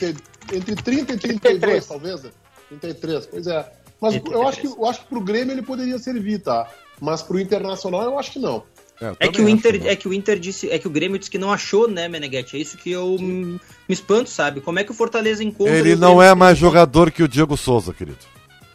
[0.52, 2.22] Entre 30 e 32, talvez.
[2.68, 3.72] 33, pois é.
[4.00, 6.70] Mas eu acho, que, eu acho que pro Grêmio ele poderia servir, tá?
[7.00, 8.62] Mas pro Internacional eu acho que não.
[9.00, 11.30] É, é que o Inter, é que o Inter disse, é que o Grêmio disse
[11.30, 12.56] que não achou, né, Meneghetti?
[12.56, 14.60] É isso que eu me espanto, sabe?
[14.60, 15.76] Como é que o Fortaleza encontra.
[15.76, 18.18] Ele não é mais jogador que o Diego Souza, querido.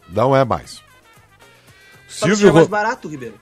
[0.08, 0.82] Não é mais.
[2.08, 3.34] Silvio é mais barato, Ribeiro.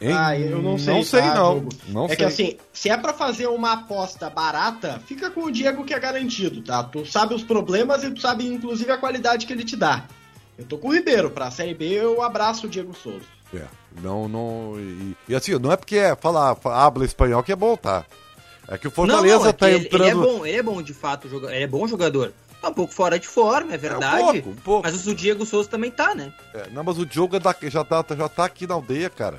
[0.00, 0.12] Hein?
[0.12, 0.94] Ah, eu não sei.
[0.94, 1.68] Não sei, tá, não.
[1.88, 2.04] não.
[2.04, 2.16] É sei.
[2.16, 5.98] que assim, se é para fazer uma aposta barata, fica com o Diego que é
[5.98, 6.82] garantido, tá?
[6.82, 10.04] Tu sabe os problemas e tu sabe, inclusive, a qualidade que ele te dá.
[10.58, 11.30] Eu tô com o Ribeiro.
[11.30, 13.24] Pra Série B, eu abraço o Diego Souza.
[13.52, 13.64] É,
[14.02, 14.74] não, não.
[14.78, 18.04] E, e assim, não é porque é falar, habla espanhol que é bom, tá?
[18.68, 20.04] É que o Fortaleza não, não, é tá ele, entrando.
[20.04, 22.32] Ele é bom, ele é bom de fato, ele é bom jogador.
[22.60, 24.20] Tá um pouco fora de forma, é verdade.
[24.20, 24.82] É um pouco, um pouco.
[24.84, 26.32] Mas o Diego Souza também tá, né?
[26.54, 29.38] É, não, mas o Diogo é já, tá, já tá aqui na aldeia, cara.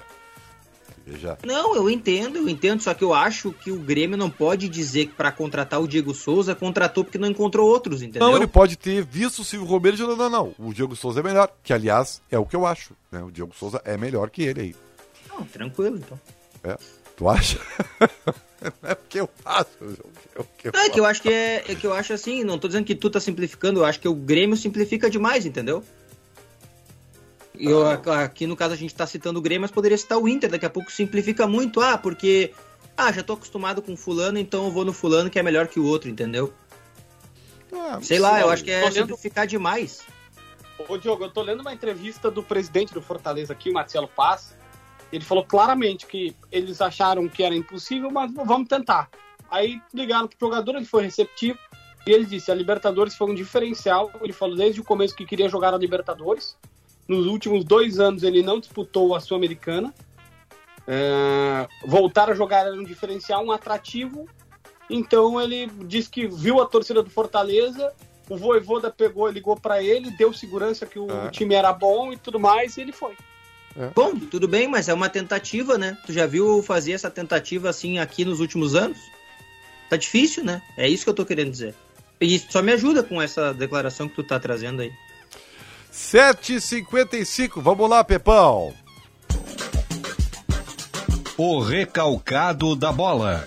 [1.08, 1.38] Já.
[1.46, 5.06] Não, eu entendo, eu entendo, só que eu acho que o Grêmio não pode dizer
[5.08, 8.28] que para contratar o Diego Souza contratou porque não encontrou outros, entendeu?
[8.28, 11.20] Não, ele pode ter visto o Silvio Romero e dizendo, não, não, o Diego Souza
[11.20, 13.22] é melhor, que aliás é o que eu acho, né?
[13.24, 14.76] O Diego Souza é melhor que ele aí.
[15.30, 16.20] Não, tranquilo, então.
[16.64, 16.76] É,
[17.16, 17.60] tu acha?
[18.82, 19.70] não é porque eu faço.
[20.36, 22.44] É, que eu não, é que eu acho que é, é que eu acho assim,
[22.44, 25.84] não tô dizendo que tu tá simplificando, eu acho que o Grêmio simplifica demais, entendeu?
[27.60, 30.50] Eu, aqui no caso a gente está citando o Grêmio, mas poderia citar o Inter,
[30.50, 31.82] daqui a pouco simplifica muito.
[31.82, 32.54] Ah, porque.
[32.98, 35.80] Ah, já tô acostumado com fulano, então eu vou no fulano que é melhor que
[35.80, 36.54] o outro, entendeu?
[37.74, 38.94] Ah, Sei lá, eu acho que é lendo...
[38.94, 40.02] simplificar demais.
[40.88, 44.56] Ô Diogo, eu tô lendo uma entrevista do presidente do Fortaleza aqui, Marcelo Paz.
[45.12, 49.10] Ele falou claramente que eles acharam que era impossível, mas vamos tentar.
[49.50, 51.58] Aí ligaram pro jogador, ele foi receptivo.
[52.06, 54.12] E ele disse: a Libertadores foi um diferencial.
[54.22, 56.58] Ele falou desde o começo que queria jogar a Libertadores.
[57.08, 59.94] Nos últimos dois anos ele não disputou a Sul-Americana.
[60.88, 64.28] É, voltar a jogar era um diferencial, um atrativo.
[64.90, 67.92] Então ele disse que viu a torcida do Fortaleza,
[68.30, 71.30] o Voivoda pegou, ligou para ele, deu segurança que o é.
[71.30, 73.16] time era bom e tudo mais, e ele foi.
[73.78, 73.90] É.
[73.94, 75.98] Bom, tudo bem, mas é uma tentativa, né?
[76.06, 78.98] Tu já viu fazer essa tentativa assim aqui nos últimos anos?
[79.90, 80.62] Tá difícil, né?
[80.78, 81.76] É isso que eu tô querendo dizer.
[82.20, 84.92] E só me ajuda com essa declaração que tu tá trazendo aí.
[85.96, 88.74] 7h55, vamos lá, Pepão.
[91.38, 93.46] O recalcado da bola.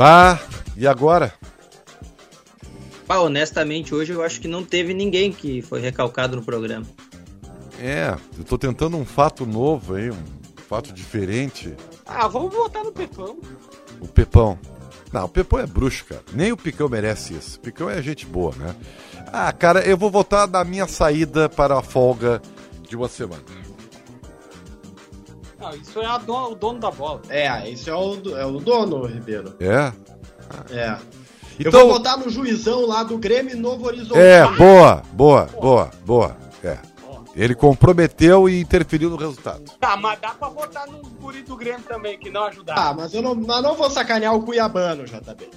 [0.00, 0.38] Ah,
[0.74, 1.34] e agora?
[3.06, 6.86] Ah, honestamente, hoje eu acho que não teve ninguém que foi recalcado no programa.
[7.78, 10.24] É, eu tô tentando um fato novo aí, um
[10.66, 11.74] fato diferente.
[12.06, 13.38] Ah, vamos voltar no Pepão.
[14.00, 14.58] O Pepão.
[15.12, 16.22] Não, o Pepão é bruxo, cara.
[16.32, 17.56] Nem o Picão merece isso.
[17.58, 18.74] O Picão é gente boa, né?
[19.32, 22.42] Ah, cara, eu vou votar na minha saída para a folga
[22.88, 23.42] de uma semana.
[25.58, 27.22] Não, isso é do, o dono da bola.
[27.28, 29.54] É, isso é o, é o dono, Ribeiro.
[29.60, 29.92] É?
[30.70, 30.96] É.
[31.58, 34.18] Então, eu vou votar no juizão lá do Grêmio Novo Horizonte.
[34.18, 36.36] É, boa, boa, boa, boa.
[37.38, 39.62] Ele comprometeu e interferiu no resultado.
[39.78, 42.82] Tá, mas dá pra votar no guri do Grêmio também, que não ajudaram.
[42.82, 45.48] Ah, mas eu não, mas não vou sacanear o Cuiabano, JB.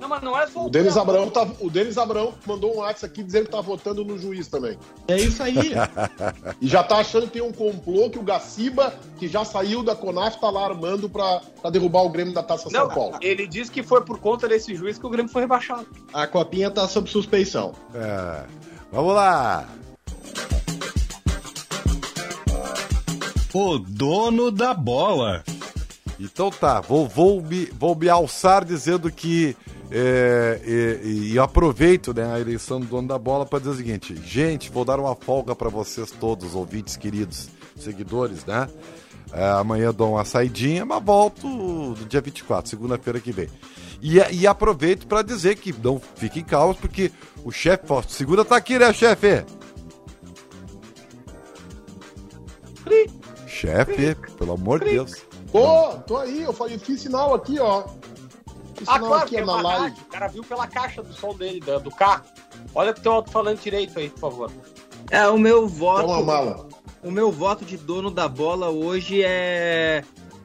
[0.00, 3.12] Não, mas não é só o Denis Abrão tá, O Denis Abrão mandou um WhatsApp
[3.12, 4.78] aqui dizendo que tá votando no juiz também.
[5.06, 5.72] É isso aí.
[6.62, 9.94] e já tá achando que tem um complô que o Gaciba, que já saiu da
[9.94, 13.18] Conaf, tá lá armando pra, pra derrubar o Grêmio da Taça não, São Paulo.
[13.20, 15.86] Ele disse que foi por conta desse juiz que o Grêmio foi rebaixado.
[16.14, 17.74] A copinha tá sob suspeição.
[17.94, 18.44] É.
[18.90, 19.68] Vamos lá.
[23.52, 25.42] O dono da bola.
[26.20, 29.56] Então tá, vou, vou, me, vou me alçar dizendo que.
[29.90, 30.60] É,
[31.02, 34.70] e, e, aproveito né, a eleição do dono da bola para dizer o seguinte: gente,
[34.70, 38.68] vou dar uma folga para vocês todos, ouvintes queridos, seguidores, né?
[39.32, 43.48] É, amanhã dou uma saidinha, mas volto no dia 24, segunda-feira que vem.
[44.00, 47.10] E, e aproveito para dizer que não fiquem calmos, porque
[47.44, 49.44] o chefe, segunda tá aqui, né, chefe?
[53.58, 55.16] Chefe, pelo amor de Deus.
[55.50, 57.84] Pô, tô aí, eu falei, fiz sinal aqui, ó.
[58.76, 59.82] Fiz ah, claro, aqui é na live.
[59.82, 60.02] Rádio.
[60.02, 62.22] O cara viu pela caixa do som dele, do, do carro.
[62.72, 64.52] Olha pro teu alto-falante direito aí, por favor.
[65.10, 66.02] É, o meu voto.
[66.02, 66.68] É uma mala.
[67.02, 70.04] O meu voto de dono da bola hoje é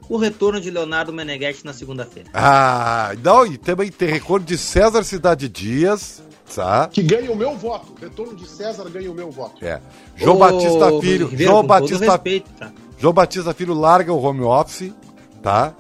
[0.10, 2.30] o retorno de Leonardo Meneghetti na segunda-feira.
[2.34, 6.24] Ah, não, e também tem recorde de César Cidade Dias.
[6.56, 6.88] Tá.
[6.88, 7.94] Que ganha o meu voto.
[8.00, 9.64] Retorno de César ganha o meu voto.
[9.64, 9.82] É.
[10.16, 11.28] João Ô, Batista Filho.
[11.28, 12.12] Ribeiro, João Batista.
[12.12, 12.72] Respeito, tá?
[12.98, 14.94] João Batista Filho larga o home office,
[15.42, 15.74] tá?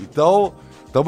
[0.00, 0.54] Então,
[0.88, 1.02] então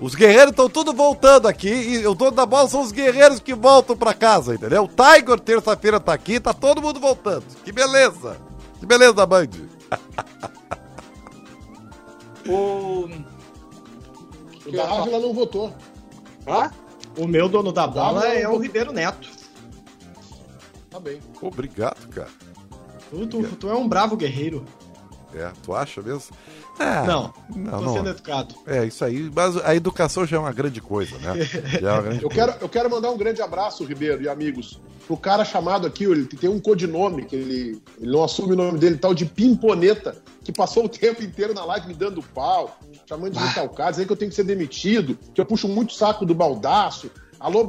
[0.00, 3.54] os guerreiros estão tudo voltando aqui e o dono da bola são os guerreiros que
[3.54, 4.84] voltam para casa, entendeu?
[4.84, 7.44] O Tiger terça-feira tá aqui, tá todo mundo voltando.
[7.64, 8.36] Que beleza!
[8.80, 9.48] Que beleza, Band!
[12.48, 13.08] o...
[14.66, 15.72] o da Ávila não votou.
[16.46, 16.70] Hã?
[17.16, 19.28] O meu dono da bola é o Ribeiro Neto.
[20.90, 21.20] Tá bem.
[21.40, 22.28] Obrigado, cara.
[23.12, 24.64] Tu, tu, tu é um bravo guerreiro.
[25.34, 26.34] É, tu acha mesmo?
[26.78, 27.92] É, não, não, tô não.
[27.94, 28.54] sendo educado.
[28.66, 31.42] É, isso aí, mas a educação já é uma grande coisa, né?
[31.74, 32.34] É grande eu, coisa.
[32.34, 36.24] Quero, eu quero mandar um grande abraço, Ribeiro e amigos, pro cara chamado aqui, ele
[36.24, 40.52] tem um codinome, que ele, ele não assume o nome dele, tal de Pimponeta, que
[40.52, 44.16] passou o tempo inteiro na live me dando pau, chamando de recalcado, dizendo que eu
[44.16, 47.10] tenho que ser demitido, que eu puxo muito saco do baldaço.
[47.38, 47.68] Alô,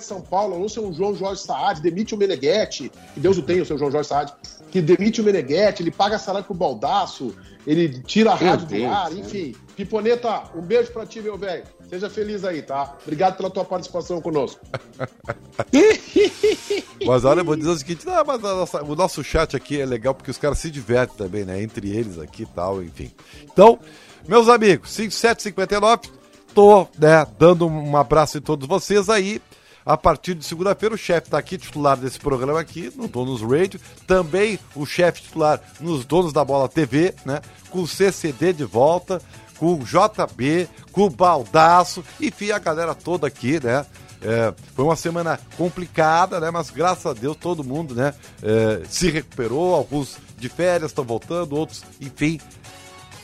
[0.00, 3.66] São Paulo, alô, seu João Jorge Saad, demite o Meneghetti, que Deus o tenha, o
[3.66, 4.32] seu João Jorge Saad
[4.74, 7.32] que demite o Meneghetti, ele paga salário pro Baldaço,
[7.64, 9.54] ele tira a rádio do ar, enfim.
[9.76, 11.62] Piponeta, um beijo pra ti, meu velho.
[11.88, 12.96] Seja feliz aí, tá?
[13.02, 14.60] Obrigado pela tua participação conosco.
[17.06, 20.12] mas olha, vou dizer o seguinte, não, mas nossa, o nosso chat aqui é legal
[20.12, 21.62] porque os caras se divertem também, né?
[21.62, 23.12] Entre eles aqui e tal, enfim.
[23.44, 23.78] Então,
[24.26, 26.10] meus amigos, 5759,
[26.52, 29.40] tô, né, dando um abraço em todos vocês aí.
[29.84, 33.78] A partir de segunda-feira, o chefe está aqui, titular desse programa aqui, no Donos Radio.
[34.06, 37.42] Também o chefe titular nos Donos da Bola TV, né?
[37.68, 39.20] Com o CCD de volta,
[39.58, 43.84] com o JB, com o Baldaço, enfim, a galera toda aqui, né?
[44.22, 46.50] É, foi uma semana complicada, né?
[46.50, 48.14] Mas graças a Deus todo mundo, né?
[48.42, 52.40] É, se recuperou, alguns de férias estão voltando, outros, enfim,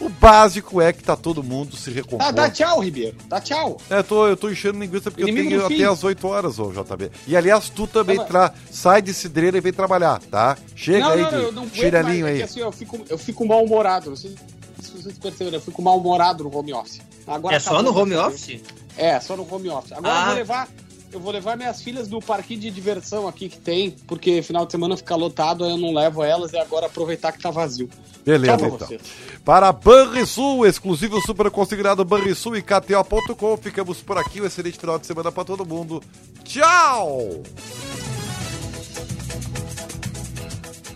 [0.00, 2.24] o básico é que tá todo mundo se recompondo.
[2.24, 3.16] Ah, dá tchau, Ribeiro.
[3.28, 3.76] Dá tchau.
[3.90, 6.72] É, tô, eu tô enchendo linguiça porque Inimigo eu tenho até as 8 horas, ô
[6.72, 7.10] JB.
[7.26, 8.52] E aliás, tu também não, tra...
[8.70, 10.56] sai de cidreira e vem trabalhar, tá?
[10.74, 12.40] Chega não, aí não, de chinelinho é aí.
[12.40, 14.10] É assim, eu fico, eu fico mal-humorado.
[14.10, 14.34] Não sei
[14.80, 17.00] se vocês perceberam, eu fico mal-humorado no home office.
[17.26, 18.60] Agora é só no home office?
[18.96, 19.92] É, só no home office.
[19.92, 20.20] Agora ah.
[20.20, 20.68] eu vou levar
[21.12, 24.72] eu vou levar minhas filhas do parquinho de diversão aqui que tem, porque final de
[24.72, 27.88] semana fica lotado, eu não levo elas e agora aproveitar que tá vazio.
[28.24, 28.86] Beleza, Tchau então.
[28.86, 29.02] Vocês.
[29.44, 34.40] Para Banrisul, exclusivo super considerado Banrisul e KTO.com, ficamos por aqui.
[34.40, 36.02] Um excelente final de semana para todo mundo.
[36.44, 37.42] Tchau!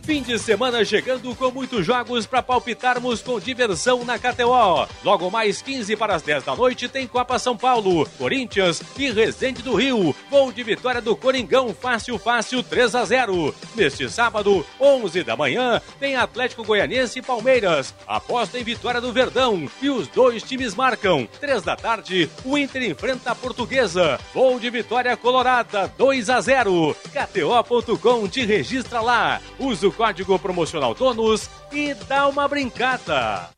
[0.04, 4.86] Fim de semana chegando com muitos jogos para palpitarmos com diversão na KTO.
[5.02, 9.62] Logo mais 15 para as 10 da noite tem Copa São Paulo, Corinthians e Resende
[9.62, 10.14] do Rio.
[10.30, 13.54] Gol de vitória do Coringão, fácil, fácil, 3 a 0.
[13.74, 17.94] Neste sábado, 11 da manhã, tem Atlético Goianiense e Palmeiras.
[18.06, 21.26] Aposta em vitória do Verdão e os dois times marcam.
[21.40, 24.20] 3 da tarde, o Inter enfrenta a Portuguesa.
[24.34, 26.94] Gol de vitória colorada, 2 a 0.
[27.10, 29.40] KTO.com te registra lá.
[29.58, 33.50] Usa o código promocional DONOS e dá uma brincada.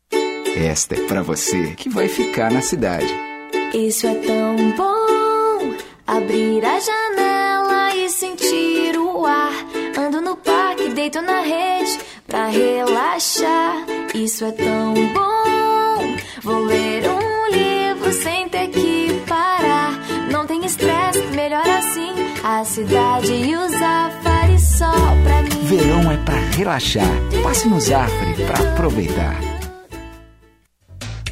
[0.57, 3.13] Esta é para você que vai ficar na cidade.
[3.75, 5.75] Isso é tão bom.
[6.07, 9.53] Abrir a janela e sentir o ar.
[9.99, 13.85] Ando no parque, deito na rede pra relaxar.
[14.15, 16.17] Isso é tão bom.
[16.43, 19.93] Vou ler um livro sem ter que parar.
[20.31, 22.13] Não tem estresse, melhor assim.
[22.43, 24.26] A cidade e os afares
[24.79, 25.49] pra mim.
[25.65, 27.09] Verão é para relaxar.
[27.43, 29.56] Passe no Zafre para aproveitar.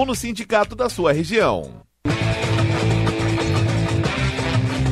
[0.00, 1.82] ou no sindicato da sua região.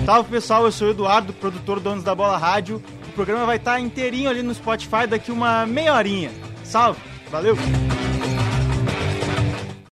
[0.04, 2.82] Salve pessoal, eu sou o Eduardo, produtor Donos da Bola Rádio.
[3.08, 6.30] O programa vai estar inteirinho ali no Spotify daqui uma meia horinha.
[6.62, 7.00] Salve,
[7.30, 7.56] valeu!